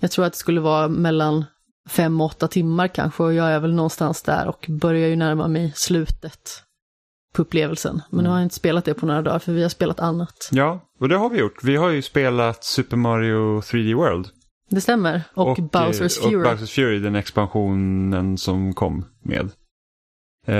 [0.00, 1.44] Jag tror att det skulle vara mellan
[1.88, 5.72] fem, åtta timmar kanske och jag är väl någonstans där och börjar ju närma mig
[5.74, 6.62] slutet
[7.34, 8.02] på upplevelsen.
[8.10, 10.48] Men nu har jag inte spelat det på några dagar för vi har spelat annat.
[10.52, 11.64] Ja, och det har vi gjort.
[11.64, 14.26] Vi har ju spelat Super Mario 3D World.
[14.70, 15.22] Det stämmer.
[15.34, 16.36] Och, och Bowsers Fury.
[16.36, 19.50] Och Bowsers Fury, den expansionen som kom med.
[20.48, 20.54] Uh,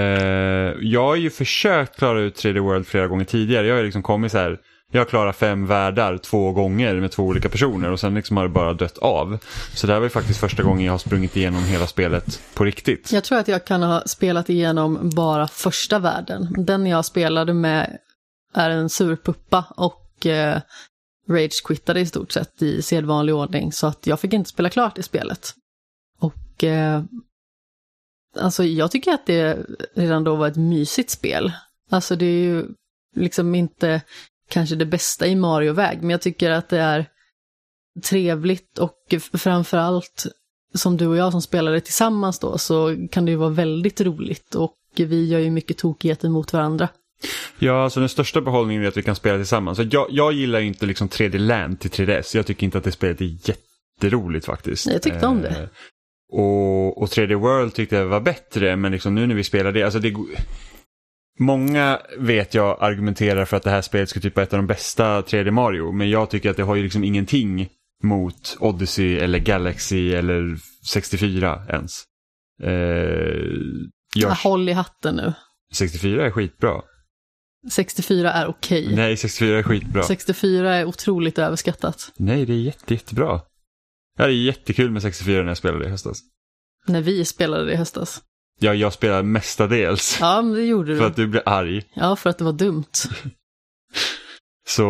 [0.80, 3.66] jag har ju försökt klara ut 3D World flera gånger tidigare.
[3.66, 4.58] Jag har ju liksom kommit så här
[4.92, 8.50] jag klarar fem världar två gånger med två olika personer och sen liksom har det
[8.50, 9.38] bara dött av.
[9.74, 12.64] Så det här var ju faktiskt första gången jag har sprungit igenom hela spelet på
[12.64, 13.12] riktigt.
[13.12, 16.54] Jag tror att jag kan ha spelat igenom bara första världen.
[16.58, 17.98] Den jag spelade med
[18.54, 20.60] är en surpuppa och eh,
[21.28, 25.02] rage-quittade i stort sett i sedvanlig ordning så att jag fick inte spela klart i
[25.02, 25.54] spelet.
[26.20, 27.02] Och eh,
[28.38, 29.58] alltså jag tycker att det
[29.94, 31.52] redan då var ett mysigt spel.
[31.90, 32.64] Alltså det är ju
[33.16, 34.02] liksom inte
[34.48, 37.06] kanske det bästa i Mario-väg, men jag tycker att det är
[38.04, 40.26] trevligt och framförallt
[40.74, 44.54] som du och jag som spelade tillsammans då så kan det ju vara väldigt roligt
[44.54, 46.88] och vi gör ju mycket tokigheter mot varandra.
[47.58, 49.78] Ja, alltså den största behållningen är att vi kan spela tillsammans.
[49.78, 52.36] Jag, jag gillar inte liksom 3D Land till 3DS.
[52.36, 54.86] Jag tycker inte att det spelet är jätteroligt faktiskt.
[54.86, 55.48] Jag tyckte om det.
[55.48, 55.68] Eh,
[56.32, 59.82] och, och 3D World tyckte jag var bättre, men liksom nu när vi spelar det,
[59.82, 60.14] alltså det,
[61.38, 64.66] Många vet jag argumenterar för att det här spelet ska typ vara ett av de
[64.66, 65.92] bästa 3D Mario.
[65.92, 67.68] Men jag tycker att det har ju liksom ingenting
[68.02, 70.56] mot Odyssey eller Galaxy eller
[70.90, 72.04] 64 ens.
[72.62, 72.70] Eh,
[74.16, 75.32] jag, Håll i hatten nu.
[75.74, 76.82] 64 är skitbra.
[77.70, 78.94] 64 är okej.
[78.96, 80.02] Nej, 64 är skitbra.
[80.02, 82.12] 64 är otroligt överskattat.
[82.16, 83.40] Nej, det är jätte, jättebra.
[84.16, 86.18] Jag hade jättekul med 64 när jag spelade i höstas.
[86.86, 88.22] När vi spelade det i höstas.
[88.58, 90.18] Ja, jag spelade mestadels.
[90.20, 90.98] Ja, men det gjorde du.
[90.98, 91.82] För att du blev arg.
[91.94, 92.84] Ja, för att det var dumt.
[94.68, 94.82] Så,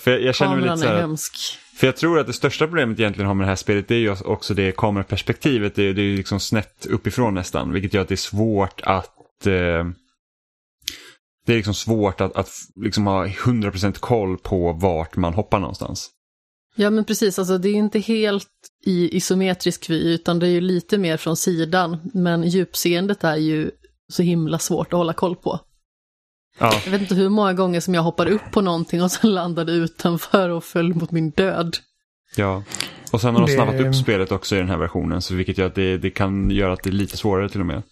[0.00, 1.58] för jag, jag känner mig lite så är här, hemsk.
[1.76, 3.98] För jag tror att det största problemet egentligen har med det här spelet det är
[3.98, 5.74] ju också det kameraperspektivet.
[5.74, 7.72] Det är, det är ju liksom snett uppifrån nästan.
[7.72, 9.84] Vilket gör att det är svårt att eh,
[11.46, 16.10] det är liksom svårt att, att liksom ha 100% koll på vart man hoppar någonstans.
[16.74, 17.38] Ja, men precis.
[17.38, 18.48] Alltså, det är inte helt
[18.86, 21.96] i isometrisk vy, utan det är ju lite mer från sidan.
[22.14, 23.70] Men djupseendet är ju
[24.12, 25.60] så himla svårt att hålla koll på.
[26.58, 29.34] Ja, Jag vet inte hur många gånger som jag hoppade upp på någonting och sen
[29.34, 31.76] landade utanför och föll mot min död.
[32.36, 32.62] ja.
[33.12, 35.22] Och sen har de Det- snabbat upp spelet också i den här versionen.
[35.22, 37.66] Så vilket gör att det, det kan göra att det är lite svårare till och
[37.66, 37.82] med.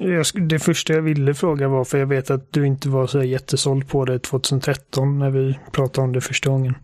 [0.00, 3.22] Jag, det första jag ville fråga var, för jag vet att du inte var så
[3.22, 6.74] jättesåld på det 2013 när vi pratade om det första gången.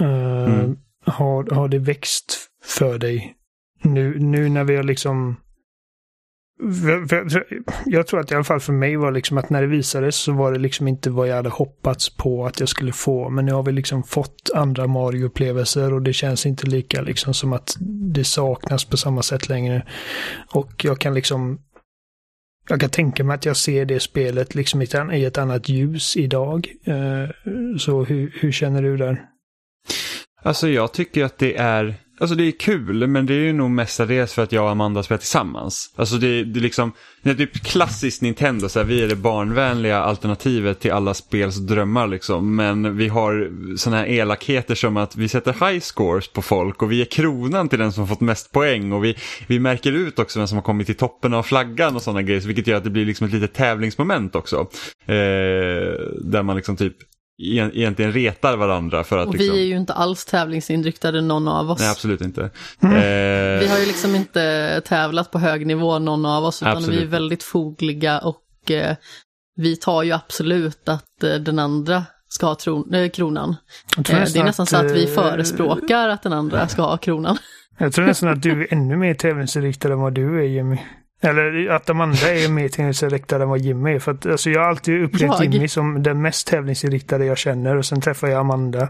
[0.00, 0.76] Eh, Mm.
[1.06, 3.36] har, har det växt för dig
[3.82, 5.36] nu, nu när vi har liksom...
[6.60, 7.46] För, för, för,
[7.86, 10.32] jag tror att i alla fall för mig var liksom att när det visades så
[10.32, 13.28] var det liksom inte vad jag hade hoppats på att jag skulle få.
[13.30, 17.52] Men nu har vi liksom fått andra Mario-upplevelser och det känns inte lika liksom som
[17.52, 17.76] att
[18.14, 19.86] det saknas på samma sätt längre.
[20.54, 21.58] Och jag kan liksom
[22.68, 24.82] jag kan tänka mig att jag ser det spelet liksom
[25.12, 26.68] i ett, annat ljus idag.
[26.84, 27.30] Eh,
[27.78, 29.24] Så hur, hur känner du där?
[30.46, 33.70] Alltså jag tycker att det är, alltså det är kul men det är ju nog
[33.70, 35.94] mestadels för att jag och Amanda spelar tillsammans.
[35.96, 36.92] Alltså det, det är liksom,
[37.22, 41.56] det är typ klassiskt Nintendo, så här, vi är det barnvänliga alternativet till alla spels
[41.56, 42.56] drömmar liksom.
[42.56, 46.92] Men vi har sådana här elakheter som att vi sätter high scores på folk och
[46.92, 49.16] vi är kronan till den som har fått mest poäng och vi,
[49.46, 52.40] vi märker ut också vem som har kommit till toppen av flaggan och sådana grejer,
[52.40, 54.56] vilket gör att det blir liksom ett litet tävlingsmoment också.
[55.06, 55.16] Eh,
[56.20, 56.96] där man liksom typ
[57.38, 59.54] egentligen retar varandra för att Och liksom...
[59.54, 61.80] vi är ju inte alls tävlingsinriktade någon av oss.
[61.80, 62.50] Nej, absolut inte.
[62.82, 62.96] Mm.
[62.96, 67.00] Eh, Vi har ju liksom inte tävlat på hög nivå någon av oss, utan Absolut.
[67.00, 68.96] vi är väldigt fogliga och eh,
[69.56, 73.56] vi tar ju absolut att eh, den andra ska ha tron, eh, kronan.
[73.98, 77.38] Eh, det är nästan så att vi förespråkar att den andra ska ha kronan.
[77.78, 80.78] Jag tror nästan att du är ännu mer tävlingsinriktad än vad du är Jimmy.
[81.20, 83.98] Eller att Amanda är mer tävlingsinriktad än vad Jimmy är.
[83.98, 85.54] För att, alltså, jag har alltid upplevt Jag?
[85.54, 88.88] Jimmy som den mest tävlingsinriktade jag känner och sen träffar jag Amanda.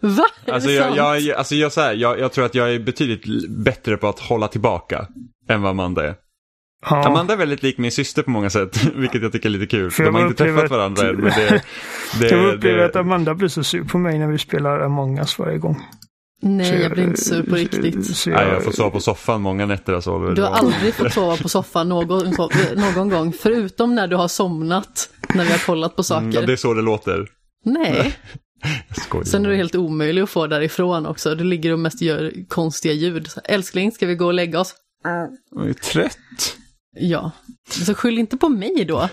[0.00, 0.24] Va?
[0.52, 3.96] Alltså, jag, jag, alltså jag, så här, jag, jag tror att jag är betydligt bättre
[3.96, 5.08] på att hålla tillbaka
[5.48, 6.14] än vad Amanda är.
[6.90, 7.06] Ja.
[7.06, 9.90] Amanda är väldigt lik min syster på många sätt, vilket jag tycker är lite kul.
[9.90, 11.62] För De har inte träffat att- varandra än, men det,
[12.20, 15.18] det, jag upplever det, att Amanda blir så sur på mig när vi spelar Among
[15.18, 15.82] us varje gång.
[16.46, 18.26] Nej, jag blir inte sur på riktigt.
[18.26, 20.18] Nej, jag får sova på soffan många nätter alltså.
[20.34, 22.34] Du har aldrig fått sova på soffan någon,
[22.76, 26.46] någon gång, förutom när du har somnat, när vi har kollat på Mm, ja, saker.
[26.46, 27.26] det är så det låter.
[27.64, 28.16] Nej,
[29.06, 29.24] skojar.
[29.24, 31.34] sen är du helt omöjlig att få därifrån också.
[31.34, 33.26] Du ligger och mest gör konstiga ljud.
[33.30, 34.74] Så, Älskling, ska vi gå och lägga oss?
[35.50, 36.56] Jag är trött.
[36.96, 37.30] Ja,
[37.70, 39.08] så skyll inte på mig då.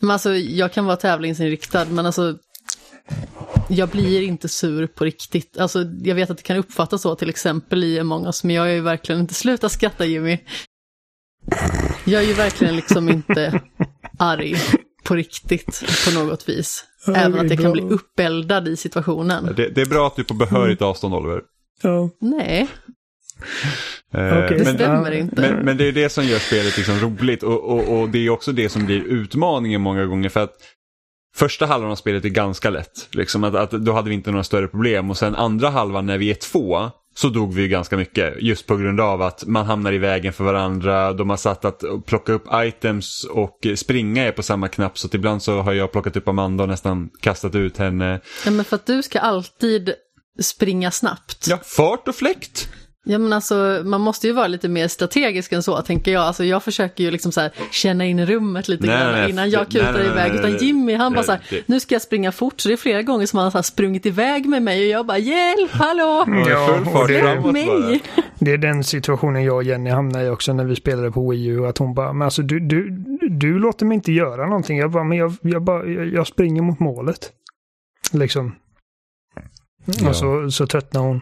[0.00, 2.38] Men alltså, jag kan vara tävlingsinriktad, men alltså,
[3.68, 5.58] jag blir inte sur på riktigt.
[5.58, 8.68] Alltså, jag vet att det kan uppfattas så, till exempel i Among us, men jag
[8.68, 10.38] är ju verkligen inte, sluta skratta Jimmy.
[12.04, 13.60] Jag är ju verkligen liksom inte
[14.18, 14.56] arg
[15.04, 16.84] på riktigt på något vis.
[17.06, 19.54] Ja, Även att jag kan bli uppeldad i situationen.
[19.56, 20.90] Det, det är bra att du är på behörigt Mm.
[20.90, 21.42] avstånd Oliver.
[21.82, 22.10] Ja.
[22.20, 22.68] Nej,
[24.14, 24.58] Eh, Okej.
[24.58, 25.40] det men, stämmer inte.
[25.40, 28.30] Men, men det är det som gör spelet liksom roligt och, och, och det är
[28.30, 30.52] också det som blir utmaningen många gånger för att
[31.34, 33.08] första halvan av spelet är ganska lätt.
[33.10, 36.18] Liksom att, att då hade vi inte några större problem och sen andra halvan när
[36.18, 39.66] vi är två så dog vi ju ganska mycket just på grund av att man
[39.66, 41.12] hamnar i vägen för varandra.
[41.12, 45.14] De har satt att plocka upp items och springa är på samma knapp så att
[45.14, 48.20] ibland så har jag plockat upp Amanda och nästan kastat ut henne.
[48.44, 49.94] Ja, men för att du ska alltid
[50.40, 51.46] springa snabbt.
[51.48, 52.68] Ja, fart och fläkt.
[53.10, 56.22] Ja men alltså man måste ju vara lite mer strategisk än så tänker jag.
[56.22, 59.50] Alltså jag försöker ju liksom så här känna in rummet lite Nej, grann nej, innan
[59.50, 60.34] jag kutar nej, nej, iväg.
[60.34, 60.56] Utan.
[60.66, 62.60] Jimmy han bara så här, nu ska jag springa fort.
[62.60, 65.18] Så det är flera gånger som han har sprungit iväg med mig och jag bara
[65.18, 68.02] hjälp, hallå, Ja, och det- framåt mig.
[68.38, 71.46] Det är den situationen jag och Jenny hamnade i också när vi spelade på Wii
[71.46, 71.66] U.
[71.66, 72.90] Att hon bara, men alltså du, du,
[73.30, 74.78] du låter mig inte göra någonting.
[74.78, 77.30] Jag bara, men jag, jag, bara, jag, jag springer mot målet.
[78.12, 78.54] Liksom.
[80.00, 80.08] Ja.
[80.08, 81.20] Och så, så tröttnar hon.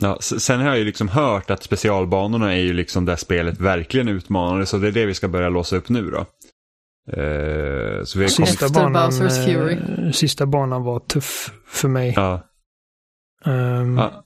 [0.00, 4.08] Ja, sen har jag ju liksom hört att specialbanorna är ju liksom där spelet verkligen
[4.08, 6.18] utmanar så det är det vi ska börja låsa upp nu då.
[7.12, 8.28] Eh, så vi.
[8.28, 9.74] Sista banan, Bowsers Fury.
[9.74, 12.12] eh, sista banan var tuff för mig.
[12.16, 12.42] Ja,
[13.46, 14.22] Ehm, ja.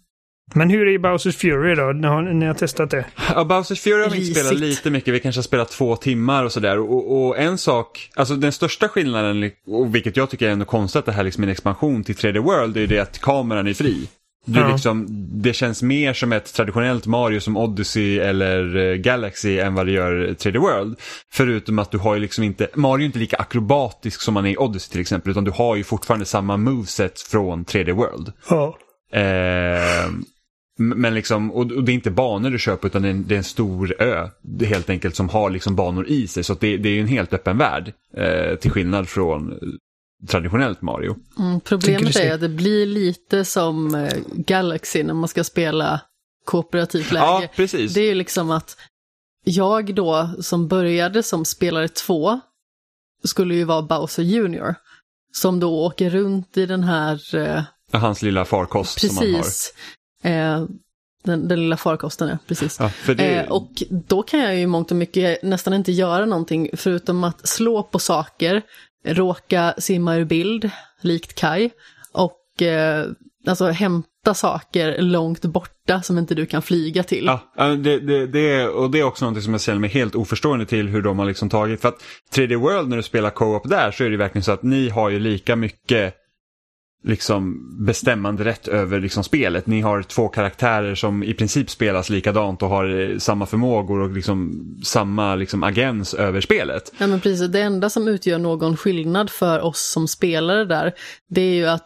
[0.55, 1.93] Men hur är Bowsers Fury då?
[1.93, 3.05] Ni har, ni har testat det?
[3.35, 6.45] Ja, Bowsers Fury har vi inte spelat lite mycket, vi kanske har spelat två timmar
[6.45, 6.79] och sådär.
[6.79, 10.99] Och, och en sak, alltså den största skillnaden, och vilket jag tycker är ändå konstigt
[10.99, 13.67] att det här liksom är en expansion till 3D World, är ju det att kameran
[13.67, 14.09] är fri.
[14.51, 14.73] Du Ja.
[14.73, 15.07] liksom,
[15.43, 19.93] det känns mer som ett traditionellt Mario som Odyssey eller eh, Galaxy än vad det
[19.93, 20.97] gör 3D World.
[21.33, 24.51] Förutom att du har ju liksom inte, Mario är inte lika akrobatisk som man är
[24.51, 28.33] i Odyssey till exempel, utan du har ju fortfarande samma moveset från 3D World.
[28.51, 28.79] Ja.
[29.13, 30.11] Eh,
[30.79, 33.39] men liksom, och, det är inte banor du köper utan det är en, det är
[33.39, 34.29] en stor ö
[34.65, 36.45] helt enkelt som har liksom banor i sig.
[36.45, 37.93] Så det, det är ju en helt öppen värld.
[38.17, 39.59] Eh, till skillnad från
[40.29, 41.17] traditionellt Mario.
[41.39, 46.01] Mm, problemet är att det blir lite som eh, Galaxy när man ska spela
[46.45, 47.27] kooperativt läge.
[47.27, 47.95] Ja, precis.
[47.95, 48.77] Det är ju liksom att
[49.45, 52.41] jag då som började som spelare två
[53.25, 54.75] skulle ju vara Bowser Junior.
[55.33, 57.63] Som då åker runt i den här, eh,
[57.93, 59.39] Hans lilla farkost som han har.
[59.39, 59.75] precis,
[60.23, 60.65] eh,
[61.25, 62.77] den, den lilla farkosten, ja, precis.
[62.81, 66.27] Ja, för det, Eh, och då kan jag ju mångt och mycket nästan inte göra
[66.27, 68.63] någonting förutom att slå på saker,
[69.05, 70.71] råka simma ur bild,
[71.01, 71.71] likt Kai,
[72.13, 73.07] och eh,
[73.47, 77.25] alltså hämta saker långt borta som inte du kan flyga till.
[77.57, 80.15] Ja, det, det, det, är- och det är också något som jag ställer mig helt
[80.15, 81.81] oförstående till hur de har liksom tagit.
[81.81, 82.03] För att
[82.35, 85.11] 3D World när du spelar co-op där så är det verkligen så att ni har
[85.11, 86.15] ju lika mycket
[87.05, 89.67] liksom bestämmande rätt över liksom spelet.
[89.67, 94.11] Ni har två karaktärer som i princip spelas likadant och har eh, samma förmågor och
[94.11, 94.53] liksom
[94.85, 96.93] samma liksom agens över spelet.
[96.99, 100.93] Ja men precis, det enda som utgör någon skillnad för oss som spelare där,
[101.29, 101.85] det är ju att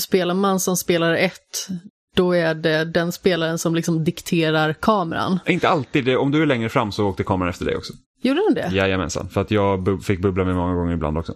[0.00, 1.68] spelar man som spelare ett,
[2.16, 5.38] då är det den spelaren som liksom dikterar kameran.
[5.46, 7.92] Inte alltid, om du är längre fram så åkte kameran efter dig också.
[8.22, 8.76] Gjorde den det?
[8.76, 11.34] Jajamensan, för att jag bu- fick bubbla mig många gånger ibland också.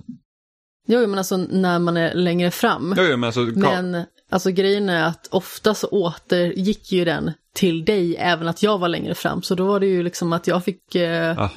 [0.87, 2.95] Jo, men alltså när man är längre fram.
[2.97, 7.85] Jo, jo, men alltså, Men alltså grejen är att ofta så återgick ju den till
[7.85, 9.43] dig även att jag var längre fram.
[9.43, 11.51] Så då var det ju liksom att jag fick eh, Ah.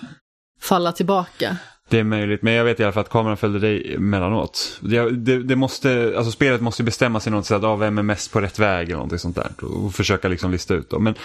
[0.61, 1.57] falla tillbaka.
[1.89, 4.80] Det är möjligt, men jag vet i alla fall att kameran följde dig emellanåt.
[4.82, 8.32] Det, det, det måste, alltså spelet måste bestämma sig något sätt, av vem är mest
[8.32, 9.51] på rätt väg eller någonting sånt där.
[9.65, 11.03] Och försöka liksom lista ut dem.
[11.03, 11.15] Men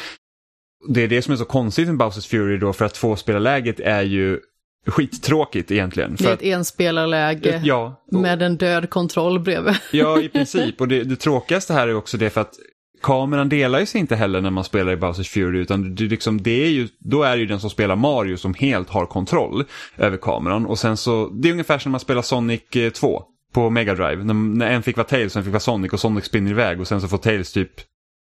[0.88, 4.02] det är det som är så konstigt med Bowsers Fury då, för att tvåspelarläget är
[4.02, 4.40] ju
[4.86, 6.10] skittråkigt egentligen.
[6.10, 9.74] Det För är att, ett enspelarläge ja, och- med en död kontroll bredvid.
[9.92, 10.80] ja, i princip.
[10.80, 12.54] Och det, det tråkigaste här är också det för att
[13.02, 16.42] kameran delar ju sig inte heller när man spelar i Bowsers Fury utan det, liksom,
[16.42, 19.64] det är ju, då är det ju den som spelar Mario som helt har kontroll
[19.96, 20.66] över kameran.
[20.66, 23.22] Och sen så, det är ungefär som när man spelar Sonic eh, 2
[23.54, 24.24] på Mega Drive.
[24.24, 26.80] När, när en fick vara Tails och en fick vara Sonic och Sonic spinner iväg
[26.80, 27.70] och sen så får Tails typ,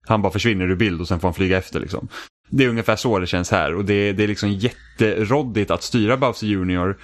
[0.07, 2.09] han bara försvinner ur bild och sen får han flyga efter liksom.
[2.51, 6.16] Det är ungefär så det känns här och det, det är liksom jätteroddigt att styra
[6.16, 6.99] Bowser Junior.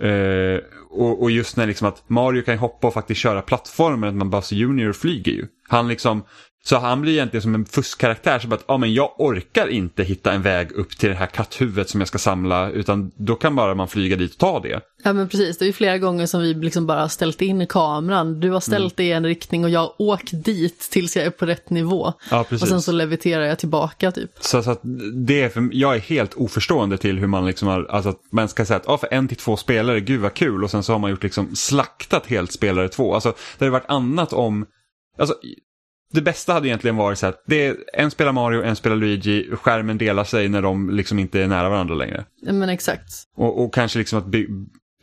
[0.00, 4.30] Eh, och, och just när liksom att Mario kan hoppa och faktiskt köra plattformen, men
[4.30, 5.46] Bowser Junior flyger ju.
[5.68, 6.22] Han liksom,
[6.64, 8.42] så han blir egentligen som en fuskkaraktär.
[8.46, 11.88] Bara att, ja men jag orkar inte hitta en väg upp till det här katthuvudet
[11.88, 12.70] som jag ska samla.
[12.70, 14.80] Utan då kan bara man flyga dit och ta det.
[15.04, 17.66] Ja men precis, det är ju flera gånger som vi liksom bara har ställt in
[17.66, 18.40] kameran.
[18.40, 21.30] Du har ställt dig i en riktning och jag har åkt dit tills jag är
[21.30, 22.12] på rätt nivå.
[22.30, 22.62] Ja, precis.
[22.62, 24.30] Och sen så leviterar jag tillbaka typ.
[24.40, 24.80] Så, så att
[25.26, 28.48] det är för, jag är helt oförstående till hur man liksom har, alltså att man
[28.48, 30.64] ska säga att ja, för en till två spelare, gud vad kul.
[30.64, 33.14] Och sen så har man gjort liksom slaktat helt spelare två.
[33.14, 34.66] Alltså det hade varit annat om,
[35.18, 35.34] alltså
[36.12, 39.50] det bästa hade egentligen varit så att det är en spelar Mario, en spelar Luigi,
[39.52, 42.24] skärmen delar sig när de liksom inte är nära varandra längre.
[42.42, 43.12] Ja, Men exakt.
[43.36, 44.26] Och, och kanske liksom att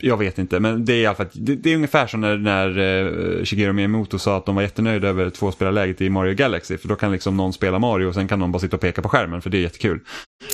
[0.02, 2.36] jag vet inte, men det är i alla fall, det, det är ungefär som när,
[2.36, 6.76] när uh, Shigeru Miyamoto sa att de var jättenöjda över tvåspelarläget i Mario Galaxy.
[6.76, 9.02] För då kan liksom någon spela Mario och sen kan någon bara sitta och peka
[9.02, 10.00] på skärmen för det är jättekul.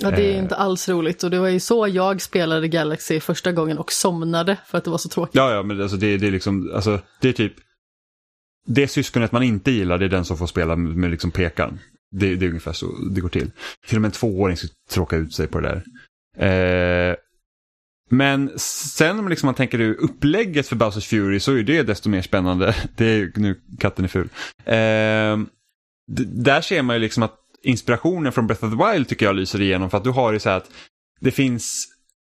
[0.01, 0.39] Ja, det är Eh.
[0.39, 4.57] inte alls roligt och det var ju så jag spelade Galaxy första gången och somnade
[4.67, 5.35] för att det var så tråkigt.
[5.35, 7.53] Ja, ja, men alltså det, det är liksom, alltså det är typ,
[8.67, 11.79] det syskonet man inte gillar det är den som får spela med, med liksom pekaren.
[12.11, 13.51] Det, det är ungefär så det går till.
[13.87, 15.83] Till och med en tvååring ska tråka ut sig på det
[16.39, 17.11] där.
[17.11, 17.17] Eh,
[18.11, 22.09] men sen om liksom man tänker ur upplägget för Bowsers Fury så är det desto
[22.09, 22.75] mer spännande.
[22.97, 24.29] Det är ju- nu katten är ful.
[24.65, 25.39] Eh,
[26.27, 29.61] där ser man ju liksom att inspirationen från Breath of the Wild tycker jag lyser
[29.61, 30.71] igenom för att du har ju så här att
[31.21, 31.87] det finns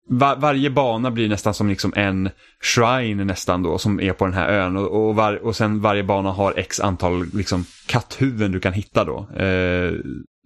[0.08, 2.30] var, varje bana blir nästan som liksom en
[2.62, 6.04] shrine nästan då som är på den här ön och, och, var, och sen varje
[6.04, 9.28] bana har x antal liksom katthuvuden du kan hitta då.
[9.36, 9.92] Eh,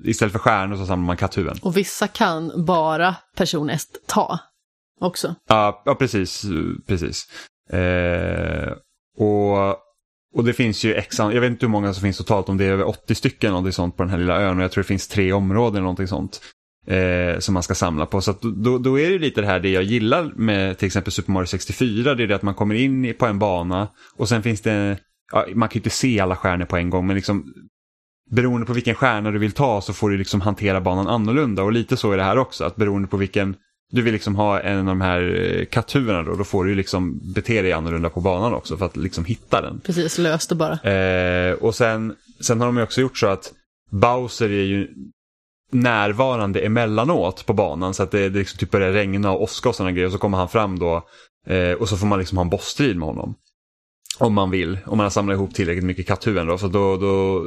[0.04, 1.58] istället för stjärnor så samlar man katthuvuden.
[1.62, 4.38] Och vissa kan bara person S ta
[5.00, 5.34] också.
[5.48, 6.44] Ja, ja precis.
[6.86, 7.26] precis.
[7.72, 8.72] Eh,
[9.18, 9.68] och,
[10.34, 12.56] och det finns ju x an- jag vet inte hur många som finns totalt, om
[12.56, 14.82] det är över 80 stycken någonting sånt på den här lilla ön och jag tror
[14.82, 16.40] det finns tre områden eller någonting sånt.
[16.90, 18.20] Eh, som man ska samla på.
[18.20, 21.32] Så då, då är det lite det här det jag gillar med till exempel Super
[21.32, 22.14] Mario 64.
[22.14, 24.98] Det är det att man kommer in på en bana och sen finns det,
[25.32, 27.54] ja, man kan ju inte se alla stjärnor på en gång men liksom
[28.30, 31.72] beroende på vilken stjärna du vill ta så får du liksom hantera banan annorlunda och
[31.72, 32.64] lite så är det här också.
[32.64, 33.54] Att beroende på vilken
[33.90, 37.32] du vill liksom ha en av de här eh, katturerna då, då får du liksom
[37.34, 39.80] bete dig annorlunda på banan också för att liksom hitta den.
[39.80, 40.92] Precis, lös det bara.
[40.92, 43.52] Eh, och sen, sen har de ju också gjort så att
[43.90, 44.88] Bowser är ju
[45.72, 49.74] närvarande emellanåt på banan så att det, det liksom typ börjar regna och åska och
[49.74, 51.06] sådana grejer och så kommer han fram då
[51.46, 53.34] eh, och så får man liksom ha en bossstrid med honom.
[54.18, 56.58] Om man vill, om man har samlat ihop tillräckligt mycket katthuvuden då.
[56.58, 57.44] Så då, då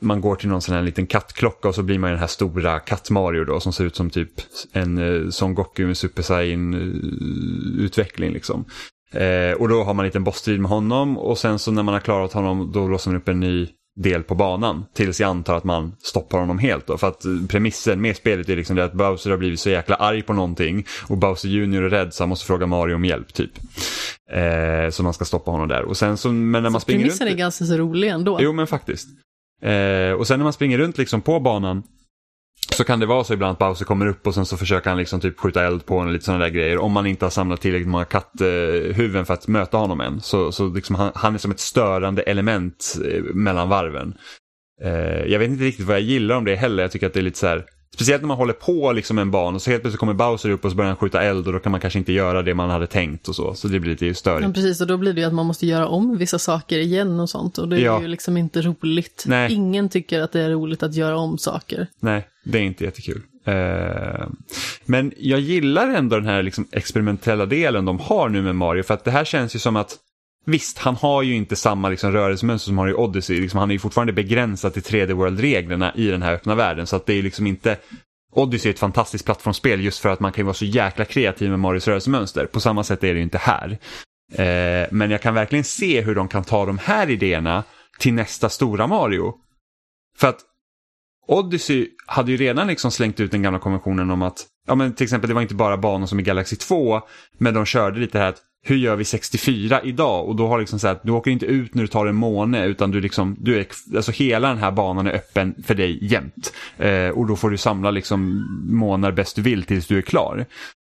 [0.00, 2.80] man går till någon sån här liten kattklocka och så blir man den här stora
[2.80, 4.32] katt-Mario då som ser ut som typ
[4.72, 8.64] en eh, Son Goku med Super Saiyan-utveckling eh, liksom.
[9.12, 11.94] Eh, och då har man en liten bossstrid med honom och sen så när man
[11.94, 14.84] har klarat honom då låser man upp en ny del på banan.
[14.94, 16.98] Tills jag antar att man stoppar honom helt då.
[16.98, 19.96] För att eh, premissen med spelet är liksom det att Bowser har blivit så jäkla
[19.96, 20.86] arg på någonting.
[21.08, 23.52] Och Bowser Junior är rädd så han måste fråga Mario om hjälp typ.
[24.32, 25.82] Eh, så man ska stoppa honom där.
[25.82, 27.34] Och sen så, men när man Så springer premissen runt...
[27.34, 28.38] är ganska så rolig ändå.
[28.40, 29.08] Jo men faktiskt.
[29.62, 31.82] Eh, och sen när man springer runt liksom på banan
[32.74, 34.98] så kan det vara så ibland att Bowser kommer upp och sen så försöker han
[34.98, 36.78] liksom typ skjuta eld på en och lite sådana där grejer.
[36.78, 40.20] Om man inte har samlat tillräckligt många katthuvuden för att möta honom än.
[40.20, 44.14] Så, så liksom han, han är som ett störande element eh, mellan varven.
[44.82, 46.82] Eh, jag vet inte riktigt vad jag gillar om det heller.
[46.82, 47.64] Jag tycker att det är lite så här.
[47.94, 50.64] Speciellt när man håller på liksom en ban och så helt plötsligt kommer Bowser upp
[50.64, 52.70] och så börjar han skjuta eld och då kan man kanske inte göra det man
[52.70, 53.54] hade tänkt och så.
[53.54, 54.46] Så det blir lite störigt.
[54.46, 57.20] Ja, precis, och då blir det ju att man måste göra om vissa saker igen
[57.20, 57.58] och sånt.
[57.58, 58.00] Och det är Ja.
[58.00, 59.24] ju liksom inte roligt.
[59.26, 59.52] Nej.
[59.52, 61.86] Ingen tycker att det är roligt att göra om saker.
[62.00, 63.22] Nej, det är inte jättekul.
[63.44, 64.26] Eh,
[64.84, 68.82] men jag gillar ändå den här liksom experimentella delen de har nu med Mario.
[68.82, 69.96] För att det här känns ju som att
[70.50, 73.40] Visst, han har ju inte samma liksom rörelsemönster som han har i Odyssey.
[73.40, 76.86] Liksom, han är ju fortfarande begränsad till 3D World-reglerna i den här öppna världen.
[76.86, 77.76] Så att det är liksom inte...
[78.32, 81.50] Odyssey är ett fantastiskt plattformsspel just för att man kan ju vara så jäkla kreativ
[81.50, 82.46] med Marios rörelsemönster.
[82.46, 83.78] På samma sätt är det ju inte här.
[84.32, 87.64] Eh, men jag kan verkligen se hur de kan ta de här idéerna
[87.98, 89.34] till nästa stora Mario.
[90.16, 90.40] För att
[91.26, 95.04] Odyssey hade ju redan liksom slängt ut den gamla konventionen om att, ja men till
[95.04, 97.00] exempel det var inte bara banor som i Galaxy 2,
[97.38, 100.28] men de körde lite här att hur gör vi 64 idag?
[100.28, 102.14] Och då har liksom så här att du åker inte ut när du tar en
[102.14, 105.98] måne utan du liksom, du är, alltså hela den här banan är öppen för dig
[106.02, 106.52] jämt.
[106.78, 110.46] Eh, och då får du samla liksom månar bäst du vill tills du är klar.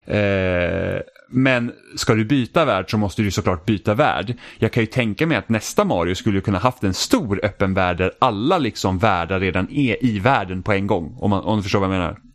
[0.06, 4.36] Eh, men ska du byta värld så måste du såklart byta värld.
[4.58, 7.96] Jag kan ju tänka mig att nästa Mario skulle kunna haft en stor öppen värld
[7.96, 11.16] där alla liksom världar redan är i världen på en gång.
[11.20, 12.30] Om, man, om du förstår vad jag menar.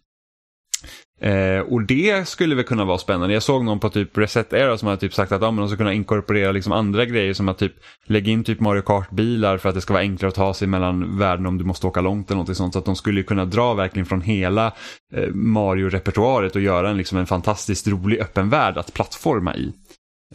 [1.21, 3.33] Eh, och det skulle väl kunna vara spännande.
[3.33, 5.67] Jag såg någon på typ Reset Era som hade typ sagt att ja, men de
[5.67, 7.73] ska kunna inkorporera liksom andra grejer som att typ
[8.05, 11.17] lägga in typ Mario Kart-bilar för att det ska vara enklare att ta sig mellan
[11.17, 12.73] världen om du måste åka långt eller något sånt.
[12.73, 14.73] Så att de skulle kunna dra verkligen från hela
[15.13, 19.73] eh, Mario-repertoaret och göra en, liksom en fantastiskt rolig öppen värld att plattforma i.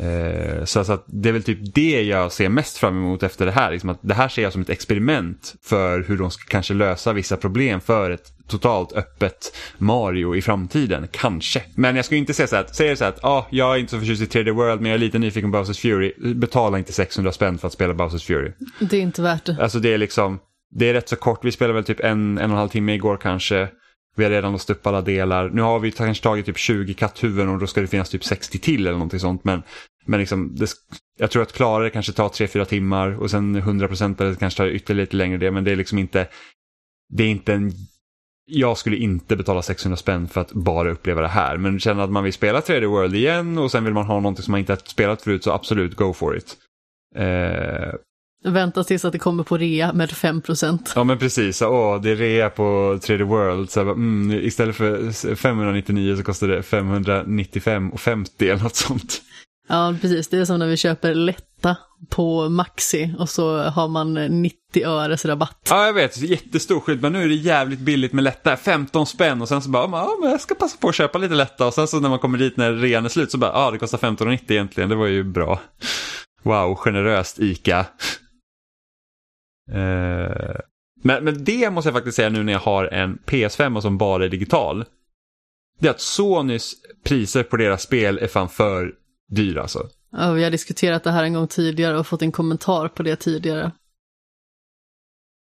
[0.01, 3.53] Eh, så att det är väl typ det jag ser mest fram emot efter det
[3.53, 3.70] här.
[3.70, 7.12] Liksom att det här ser jag som ett experiment för hur de ska kanske lösa
[7.12, 11.09] vissa problem för ett totalt öppet Mario i framtiden.
[11.11, 11.62] Kanske.
[11.74, 13.91] Men jag skulle inte säga så här, säger så här att ah, jag är inte
[13.91, 16.34] så förtjust i 3D World men jag är lite nyfiken på Bowsers Fury.
[16.34, 18.53] Betala inte 600 spänn för att spela Bowsers Fury.
[18.80, 19.57] Det är inte värt det.
[19.61, 20.38] Alltså det är liksom,
[20.70, 21.45] det är rätt så kort.
[21.45, 23.68] Vi spelade väl typ en, en och en halv timme igår kanske.
[24.17, 25.51] Vi har redan låst upp alla delar.
[25.51, 28.59] Nu har vi kanske tagit typ 20 katthuvuden och då ska det finnas typ 60
[28.59, 29.45] till eller någonting sånt.
[29.45, 29.63] Men,
[30.07, 30.71] men liksom, det,
[31.19, 34.67] jag tror att klara det kanske tar 3-4 timmar och sen 100% eller kanske tar
[34.67, 35.51] ytterligare lite längre det.
[35.51, 36.29] Men det är liksom inte,
[37.13, 37.73] det är inte en
[38.53, 41.57] jag skulle inte betala 600 spänn för att bara uppleva det här.
[41.57, 44.43] Men känner att man vill spela 3D World igen och sen vill man ha någonting
[44.43, 46.57] som man inte har spelat förut så absolut go for it.
[47.17, 47.95] Eh,
[48.45, 52.16] Vänta tills att det kommer på rea med 5% Ja men precis, åh det är
[52.16, 52.62] rea på
[53.03, 53.70] 3D World.
[53.70, 59.22] Så bara, mm, istället för 599 så kostar det 595,50 eller något sånt.
[59.68, 60.28] Ja, precis.
[60.28, 61.76] Det är som när vi köper lätta
[62.09, 65.66] på Maxi och så har man 90 öres rabatt.
[65.70, 67.03] Ja jag vet, jättestor skillnad.
[67.03, 68.57] Men nu är det jävligt billigt med lätta.
[68.57, 71.34] 15 spänn och sen så bara, ja men jag ska passa på att köpa lite
[71.34, 71.66] lätta.
[71.66, 73.78] Och sen så när man kommer dit när rean är slut så bara, ja det
[73.78, 74.88] kostar 15,90 egentligen.
[74.88, 75.61] Det var ju bra.
[76.43, 77.86] Wow, generöst ICA.
[79.73, 80.57] Eh,
[81.03, 84.25] men, men det måste jag faktiskt säga nu när jag har en PS5 som bara
[84.25, 84.85] är digital.
[85.79, 86.73] Det är att Sonys
[87.05, 88.93] priser på deras spel är fan för
[89.29, 89.89] dyra alltså.
[90.12, 93.16] Ja, vi har diskuterat det här en gång tidigare och fått en kommentar på det
[93.16, 93.73] tidigare.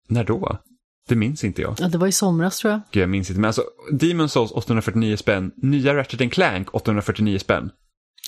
[0.07, 0.57] När då?
[1.07, 1.75] Det minns inte jag.
[1.79, 2.81] Ja, det var i somras tror jag.
[2.91, 3.39] Gud, jag minns inte.
[3.41, 7.71] Men alltså, Demon Souls 849 spänn, nya Ratchet Clank 849 spänn.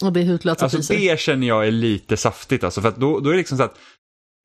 [0.02, 0.96] Och det är hutlösa Alltså priser.
[0.96, 2.82] det känner jag är lite saftigt alltså.
[2.82, 3.78] För att då, då är det liksom så att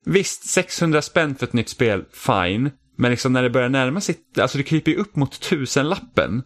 [0.05, 2.71] Visst, 600 spänn för ett nytt spel, fine.
[2.95, 6.43] Men liksom när det börjar närma sig, alltså det kryper ju upp mot tusenlappen.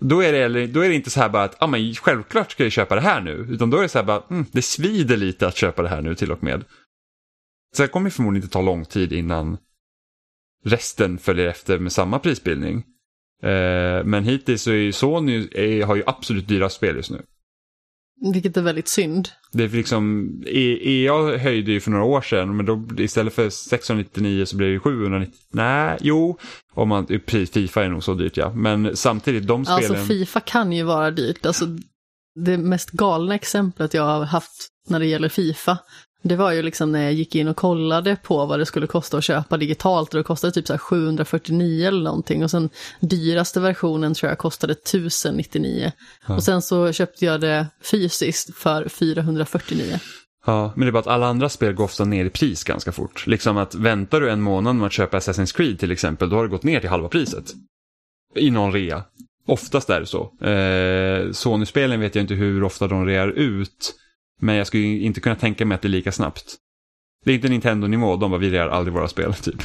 [0.00, 2.62] Då är, det, då är det inte så här bara att, ja men självklart ska
[2.62, 3.46] jag köpa det här nu.
[3.50, 6.02] Utan då är det så här bara, mm, det svider lite att köpa det här
[6.02, 6.64] nu till och med.
[7.76, 9.58] Så det kommer förmodligen inte ta lång tid innan
[10.64, 12.84] resten följer efter med samma prisbildning.
[13.42, 17.22] Eh, men hittills så är ju Sony är, har ju absolut dyra spel just nu.
[18.32, 19.28] Vilket är väldigt synd.
[19.52, 24.44] Det är liksom, EA höjde ju för några år sedan men då istället för 699
[24.44, 25.34] så blev det 790.
[25.52, 26.38] Nej, jo.
[26.74, 27.06] Om man,
[27.52, 28.52] Fifa är nog så dyrt ja.
[28.54, 30.00] Men samtidigt de alltså, spelen.
[30.00, 31.46] Alltså Fifa kan ju vara dyrt.
[31.46, 31.66] Alltså,
[32.34, 35.78] det mest galna exemplet jag har haft när det gäller Fifa
[36.22, 39.16] det var ju liksom när jag gick in och kollade på vad det skulle kosta
[39.16, 44.14] att köpa digitalt och det kostade typ så 749 eller någonting och sen dyraste versionen
[44.14, 45.92] tror jag kostade 1099.
[46.26, 46.34] Ja.
[46.34, 50.00] Och sen så köpte jag det fysiskt för 449.
[50.46, 52.92] Ja, men det är bara att alla andra spel går ofta ner i pris ganska
[52.92, 53.26] fort.
[53.26, 56.42] Liksom att väntar du en månad med att köpa Assassin's Creed till exempel, då har
[56.42, 57.44] det gått ner till halva priset.
[58.36, 59.02] I någon rea.
[59.46, 60.46] Oftast är det så.
[60.46, 63.94] Eh, Sony-spelen vet jag inte hur ofta de rear ut.
[64.40, 66.56] Men jag skulle inte kunna tänka mig att det är lika snabbt.
[67.24, 69.62] Det är inte Nintendo-nivå, de bara vi rear aldrig våra spel typ.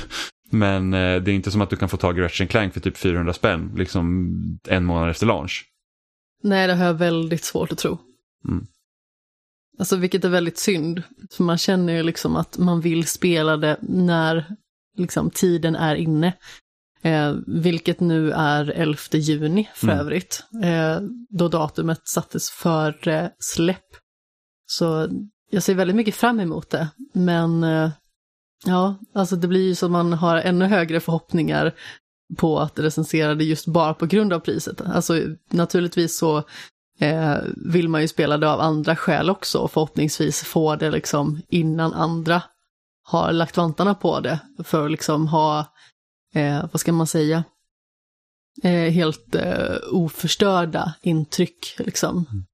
[0.51, 2.79] Men eh, det är inte som att du kan få tag i Ratchet Clank för
[2.79, 4.33] typ 400 spänn, liksom
[4.67, 5.65] en månad efter launch.
[6.43, 7.97] Nej, det har jag väldigt svårt att tro.
[8.47, 8.65] Mm.
[9.79, 13.77] Alltså vilket är väldigt synd, för man känner ju liksom att man vill spela det
[13.81, 14.45] när
[14.97, 16.33] liksom, tiden är inne.
[17.01, 19.99] Eh, vilket nu är 11 juni för mm.
[19.99, 20.99] övrigt, eh,
[21.29, 23.85] då datumet sattes för eh, släpp.
[24.65, 25.09] Så
[25.49, 26.87] jag ser väldigt mycket fram emot det.
[27.13, 27.89] Men eh,
[28.65, 31.75] ja, alltså det blir ju så att man har ännu högre förhoppningar
[32.37, 34.81] på att recensera det just bara på grund av priset.
[34.81, 36.37] Alltså naturligtvis så
[36.99, 41.41] eh, vill man ju spela det av andra skäl också och förhoppningsvis få det liksom
[41.47, 42.43] innan andra
[43.03, 45.73] har lagt vantarna på det för att liksom ha,
[46.33, 47.43] eh, vad ska man säga,
[48.63, 52.25] eh, helt eh, oförstörda intryck liksom.
[52.31, 52.45] Mm.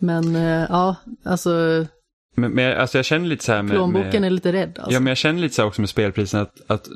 [0.00, 1.86] Men eh, ja, alltså...
[2.34, 3.72] Men, men alltså jag känner lite så här med...
[3.72, 4.92] Plånboken med, är lite rädd alltså.
[4.92, 6.88] Ja, men jag känner lite så här också med spelpriserna att, att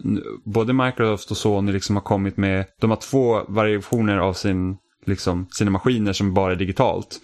[0.44, 4.76] både Microsoft och Sony liksom har kommit med, de har två variationer av sin,
[5.06, 7.20] liksom, sina maskiner som bara är digitalt.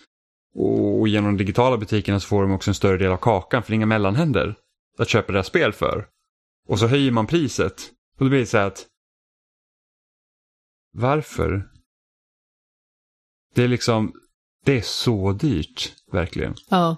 [0.55, 3.63] Och, och genom de digitala butikerna så får de också en större del av kakan
[3.63, 4.55] för det är inga mellanhänder
[4.99, 6.07] att köpa deras spel för.
[6.69, 7.75] Och så höjer man priset.
[8.19, 8.87] Och då blir det så här att
[10.93, 11.67] varför?
[13.55, 14.13] Det är liksom,
[14.65, 16.55] det är så dyrt, verkligen.
[16.69, 16.97] Ja.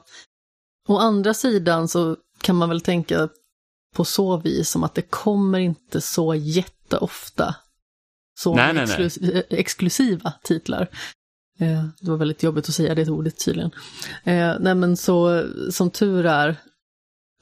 [0.88, 3.28] Å andra sidan så kan man väl tänka
[3.94, 7.54] på så vis som att det kommer inte så jätteofta
[8.34, 8.86] så nej, nej,
[9.20, 9.44] nej.
[9.50, 10.88] exklusiva titlar.
[11.60, 13.70] Eh, det var väldigt jobbigt att säga det ordet tydligen.
[14.24, 16.56] Eh, nej men så som tur är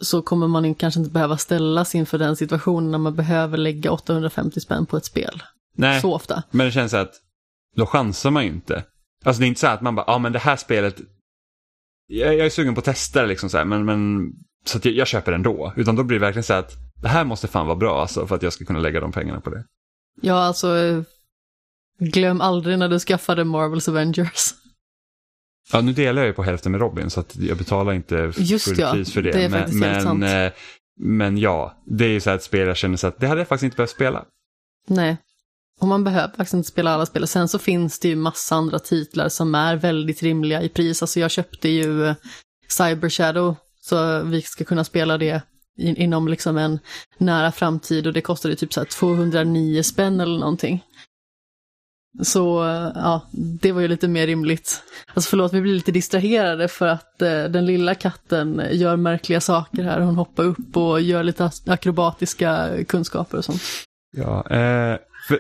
[0.01, 4.61] så kommer man kanske inte behöva ställas inför den situationen när man behöver lägga 850
[4.61, 5.43] spänn på ett spel.
[5.77, 6.43] Nej, så ofta.
[6.51, 7.15] men det känns att
[7.77, 8.85] då chansar man ju inte.
[9.25, 11.01] Alltså det är inte så att man bara, ja ah, men det här spelet,
[12.07, 14.33] jag, jag, är sugen på att testa det liksom så här, men, men
[14.65, 15.73] så att jag, jag köper ändå.
[15.77, 18.35] Utan då blir det verkligen så att det här måste fan vara bra alltså för
[18.35, 19.65] att jag ska kunna lägga de pengarna på det.
[20.21, 20.69] Ja, alltså
[21.99, 24.55] glöm aldrig när du skaffade Marvels Avengers.
[25.73, 28.79] Ja, nu delar jag ju på hälften med Robin så att jag betalar inte Just
[28.79, 29.33] ja, pris för det.
[29.33, 30.25] det är men, men, sant.
[30.25, 30.53] Eh,
[31.01, 33.41] men ja, det är ju så här ett spel jag känner så att det hade
[33.41, 34.25] jag faktiskt inte behövt spela.
[34.87, 35.17] Nej,
[35.81, 37.27] och man behöver faktiskt inte spela alla spel.
[37.27, 41.03] Sen så finns det ju massa andra titlar som är väldigt rimliga i pris.
[41.03, 42.15] Alltså jag köpte ju eh,
[42.69, 45.43] Cyber Shadow, så vi ska kunna spela det
[45.79, 46.79] in inom liksom en
[47.19, 50.85] nära framtid och det kostade typ så 209 spänn eller någonting.
[52.23, 54.83] Så eh, ja, det var ju lite mer rimligt.
[55.15, 59.85] Alltså förlåt, vi blir lite distraherade för att eh, den lilla katten gör märkliga saker
[59.85, 60.01] här.
[60.01, 63.63] Hon hoppar upp och gör lite akrobatiska kunskaper och sånt.
[64.17, 64.99] Ja, eh,
[65.29, 65.39] för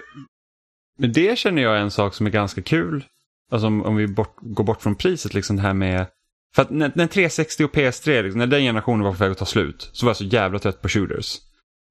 [1.00, 3.04] men det känner jag är en sak som är ganska kul.
[3.50, 6.06] Alltså om, om vi bort, går bort från priset, liksom det här med...
[6.54, 9.38] För att när, när 360 och PS3, liksom, när den generationen var på väg att
[9.38, 11.38] ta slut, så var jag så jävla trött på shooters.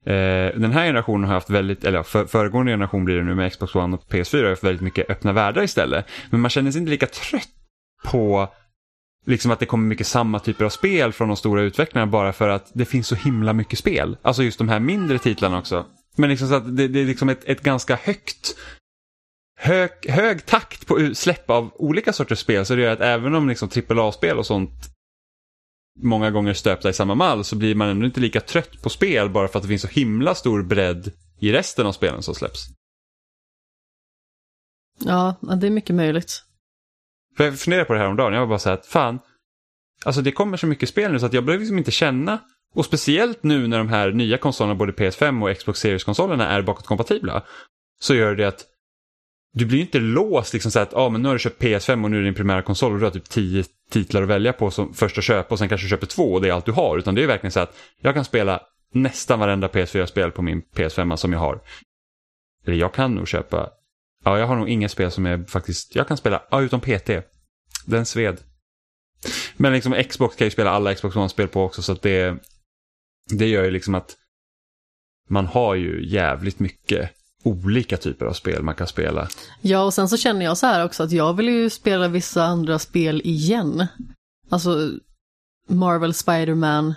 [0.06, 3.52] Eh, den här generationen har haft väldigt, eller för, föregående generation blir det nu med
[3.52, 6.06] Xbox One och PS4 har haft väldigt mycket öppna världar istället.
[6.30, 7.50] Men man känner sig inte lika trött
[8.06, 8.50] på
[9.26, 12.50] liksom att det kommer mycket samma typer av spel från de stora utvecklarna bara för
[12.50, 14.18] att det finns så himla mycket spel.
[14.22, 15.86] Alltså just de här mindre titlarna också.
[16.16, 18.56] Men liksom så att det, det är liksom ett, ett ganska högt
[19.60, 23.50] hög, hög takt på släpp av olika sorters spel så det gör att även om
[23.50, 24.90] liksom AAA-spel och sånt
[26.00, 29.30] många gånger stöpta i samma mall så blir man ändå inte lika trött på spel
[29.30, 32.68] bara för att det finns så himla stor bredd i resten av spelen som släpps.
[35.00, 36.44] Ja, det är mycket möjligt.
[37.38, 38.34] För jag funderade på det här om dagen.
[38.34, 39.20] jag var bara så här att fan,
[40.06, 42.40] alltså det kommer så mycket spel nu så att jag behöver liksom inte känna
[42.76, 47.44] Och speciellt nu när de här nya konsolerna, både PS5 och Xbox Series-konsolerna är bakåtkompatibla.
[48.00, 48.66] Så gör det att
[49.54, 52.12] du blir inte låst liksom så att ah, men nu har du köpt PS5 och
[52.12, 54.72] nu är det din primära konsol och du har typ tio titlar att välja på
[54.72, 56.98] som första köp och sen kanske du köper två och det är allt du har.
[56.98, 58.62] Utan det är verkligen så att jag kan spela
[58.94, 61.62] nästan varenda PS4-spel på min PS5 som jag har.
[62.66, 63.70] Eller jag kan nog köpa,
[64.26, 67.10] ja jag har nog inga spel som är faktiskt, jag kan spela, ja utom PT.
[67.86, 68.38] Den sved.
[69.58, 72.38] Men liksom Xbox kan ju spela alla Xbox One-spel på också så att det,
[73.30, 74.16] det gör ju liksom att
[75.30, 77.12] man har ju jävligt mycket
[77.44, 79.28] olika typer av spel man kan spela.
[79.62, 82.44] Ja, och sen så känner jag så här också att jag vill ju spela vissa
[82.44, 83.88] andra spel igen.
[84.50, 84.92] Alltså
[85.68, 86.94] Marvel Spider-Man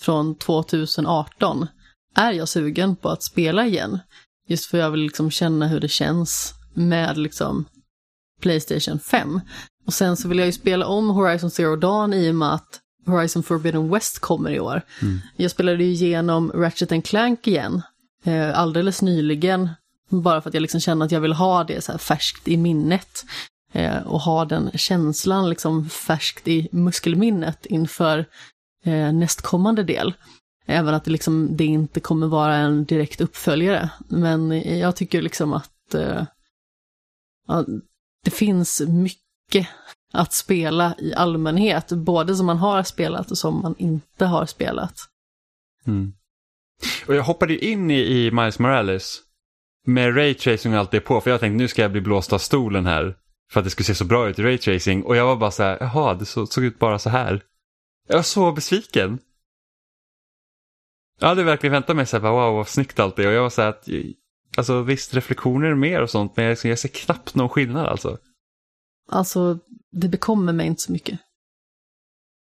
[0.00, 1.66] från 2018
[2.14, 3.98] är jag sugen på att spela igen.
[4.48, 7.64] Just för jag vill liksom känna hur det känns med liksom
[8.40, 9.40] Playstation 5.
[9.86, 12.80] Och sen så vill jag ju spela om Horizon Zero Dawn i och med att
[13.06, 14.82] Horizon Forbidden West kommer i år.
[15.02, 15.18] Mm.
[15.36, 17.82] Jag spelade ju igenom Ratchet Clank igen
[18.24, 19.68] eh, alldeles nyligen.
[20.10, 22.56] Bara för att jag liksom känner att jag vill ha det så här färskt i
[22.56, 23.24] minnet.
[23.72, 28.26] Eh, och ha den känslan liksom färskt i muskelminnet inför
[28.84, 30.14] eh, nästkommande del.
[30.66, 33.90] Även att det, liksom, det inte kommer vara en direkt uppföljare.
[34.08, 36.26] Men jag tycker liksom att eh,
[37.46, 37.64] ja,
[38.24, 39.68] det finns mycket
[40.12, 41.92] att spela i allmänhet.
[41.92, 44.94] Både som man har spelat och som man inte har spelat.
[45.86, 46.12] Mm.
[47.06, 49.20] Och jag hoppade in i, i Miles Morales
[49.86, 51.20] med raytracing och allt det på.
[51.20, 53.16] För jag tänkte nu ska jag bli blåst av stolen här.
[53.50, 55.04] För att det skulle se så bra ut i raytracing.
[55.04, 57.42] Och jag var bara så här, jaha, det så, såg ut bara så här.
[58.08, 59.18] Jag var så besviken.
[61.20, 63.26] Jag hade verkligen väntat mig så här, wow vad snyggt allt är.
[63.26, 63.88] Och jag var så här att,
[64.56, 66.36] alltså visst reflektioner mer och sånt.
[66.36, 68.18] Men jag, jag ser knappt någon skillnad alltså.
[69.08, 69.58] Alltså,
[69.92, 71.20] det bekommer mig inte så mycket.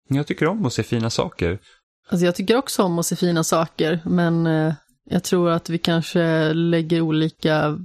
[0.09, 1.59] Jag tycker om att se fina saker.
[2.09, 4.75] Alltså jag tycker också om att se fina saker, men eh,
[5.11, 7.79] jag tror att vi kanske lägger olika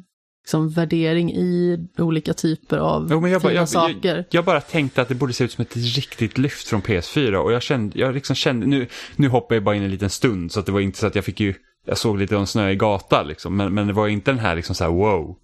[0.43, 4.15] liksom, värdering i olika typer av jo, jag, fina jag, saker.
[4.15, 7.35] Jag, jag, bara tänkte att det borde se ut som ett riktigt lyft från PS4
[7.35, 10.51] och jag kände, jag liksom kände, nu, nu hoppade jag bara in en liten stund
[10.51, 11.53] så att det var inte så att jag fick ju,
[11.85, 14.55] jag såg lite av en snöig gata liksom, men, men det var inte den här
[14.55, 15.37] liksom så här wow.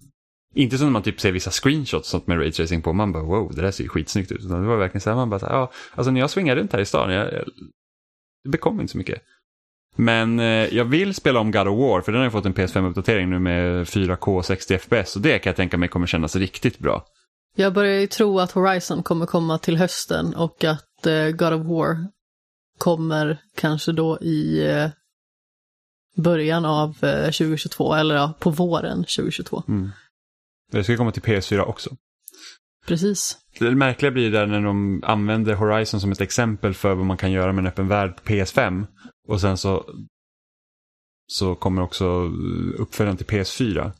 [0.54, 3.52] Inte som när man typ ser vissa screenshots sånt med raytracing på, man bara wow,
[3.54, 4.44] det där ser ju skitsnyggt ut.
[4.44, 6.56] Utan det var verkligen så här, man bara så här, ja, alltså när jag svingar
[6.56, 7.30] runt här i stan, jag,
[8.44, 9.22] det bekom inte så mycket.
[9.96, 12.54] Men eh, jag vill spela om God of War för den har ju fått en
[12.54, 16.78] PS5-uppdatering nu med 4K 60 FPS och det kan jag tänka mig kommer kännas riktigt
[16.78, 17.04] bra.
[17.56, 21.66] Jag börjar ju tro att Horizon kommer komma till hösten och att eh, God of
[21.66, 22.06] War
[22.78, 24.88] kommer kanske då i eh,
[26.16, 29.62] början av 2022 eller ja, på våren 2022.
[29.68, 29.90] Mm.
[30.72, 31.96] Det ska komma till PS4 också.
[32.90, 33.36] Precis.
[33.58, 37.32] Det märkliga blir där när de använder Horizon som ett exempel för vad man kan
[37.32, 38.86] göra med en öppen värld på PS5.
[39.28, 39.84] Och sen så,
[41.26, 42.30] så kommer också
[42.78, 43.92] uppföljaren till PS4.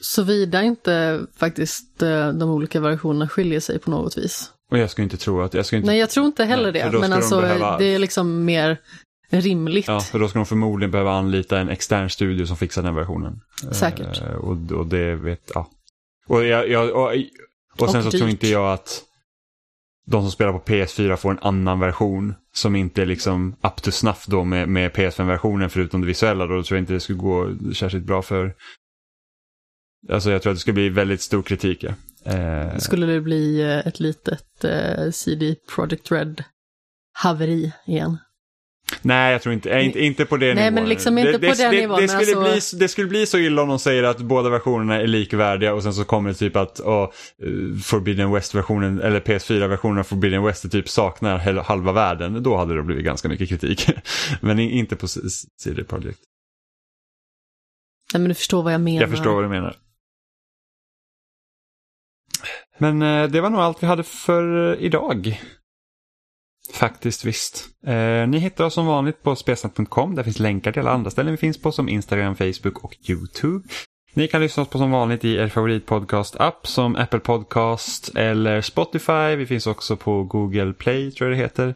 [0.00, 4.52] Såvida inte faktiskt eh, de olika versionerna skiljer sig på något vis.
[4.70, 5.54] Och jag skulle inte tro att...
[5.54, 6.98] Jag skulle inte, Nej, jag tror inte heller nej, det.
[6.98, 8.78] Men de alltså, behöva, det är liksom mer
[9.30, 9.88] rimligt.
[9.88, 13.40] Ja, för då ska de förmodligen behöva anlita en extern studio som fixar den versionen.
[13.72, 14.22] Säkert.
[14.22, 15.70] Eh, och, och det vet, ja.
[16.26, 17.12] Och, jag, jag, och,
[17.82, 18.18] och sen Och så dyrt.
[18.18, 19.02] tror inte jag att
[20.06, 23.90] de som spelar på PS4 får en annan version som inte är liksom up to
[23.90, 26.46] snuff då med, med PS5-versionen förutom det visuella.
[26.46, 28.54] Då tror jag inte det skulle gå särskilt bra för...
[30.10, 31.84] Alltså jag tror att det skulle bli väldigt stor kritik.
[31.84, 31.92] Ja.
[32.32, 36.44] Eh, Skulle det bli eh, ett litet eh, CD Projekt Red
[37.12, 38.18] haveri igen?
[39.02, 41.54] Nej, jag tror inte, äh, inte, inte på det Nej, men liksom inte det, på
[41.54, 43.78] det, den det, nivån, Det skulle, alltså- bli, det skulle bli så illa om de
[43.78, 47.10] säger att båda versionerna är likvärdiga och sen så kommer det typ att oh,
[47.84, 52.42] Forbidden West-versionen, eller PS4-versionen av Forbidden West är typ saknar halva världen.
[52.42, 53.90] Då hade det blivit ganska mycket kritik.
[54.40, 56.20] men inte på CD Projekt.
[58.12, 59.00] Nej, men du förstår vad jag menar.
[59.00, 59.76] Jag förstår vad du menar.
[62.78, 65.40] Men eh, det var nog allt vi hade för idag.
[66.72, 67.68] Faktiskt visst.
[67.86, 70.14] Eh, ni hittar oss som vanligt på spesnat.com.
[70.14, 73.68] Där finns länkar till alla andra ställen vi finns på som Instagram, Facebook och YouTube.
[74.14, 79.36] Ni kan lyssna på som vanligt i er favoritpodcast-app som Apple Podcast eller Spotify.
[79.36, 81.74] Vi finns också på Google Play tror jag det heter.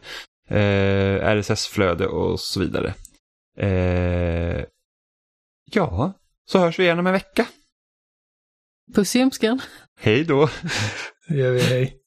[0.49, 2.93] Eh, RSS-flöde och så vidare.
[3.57, 4.65] Eh,
[5.71, 6.13] ja,
[6.45, 7.45] så hörs vi igen om en vecka.
[8.95, 9.61] Puss i ljumsken.
[9.99, 10.49] Hej då!
[11.27, 12.00] Det gör vi, hej.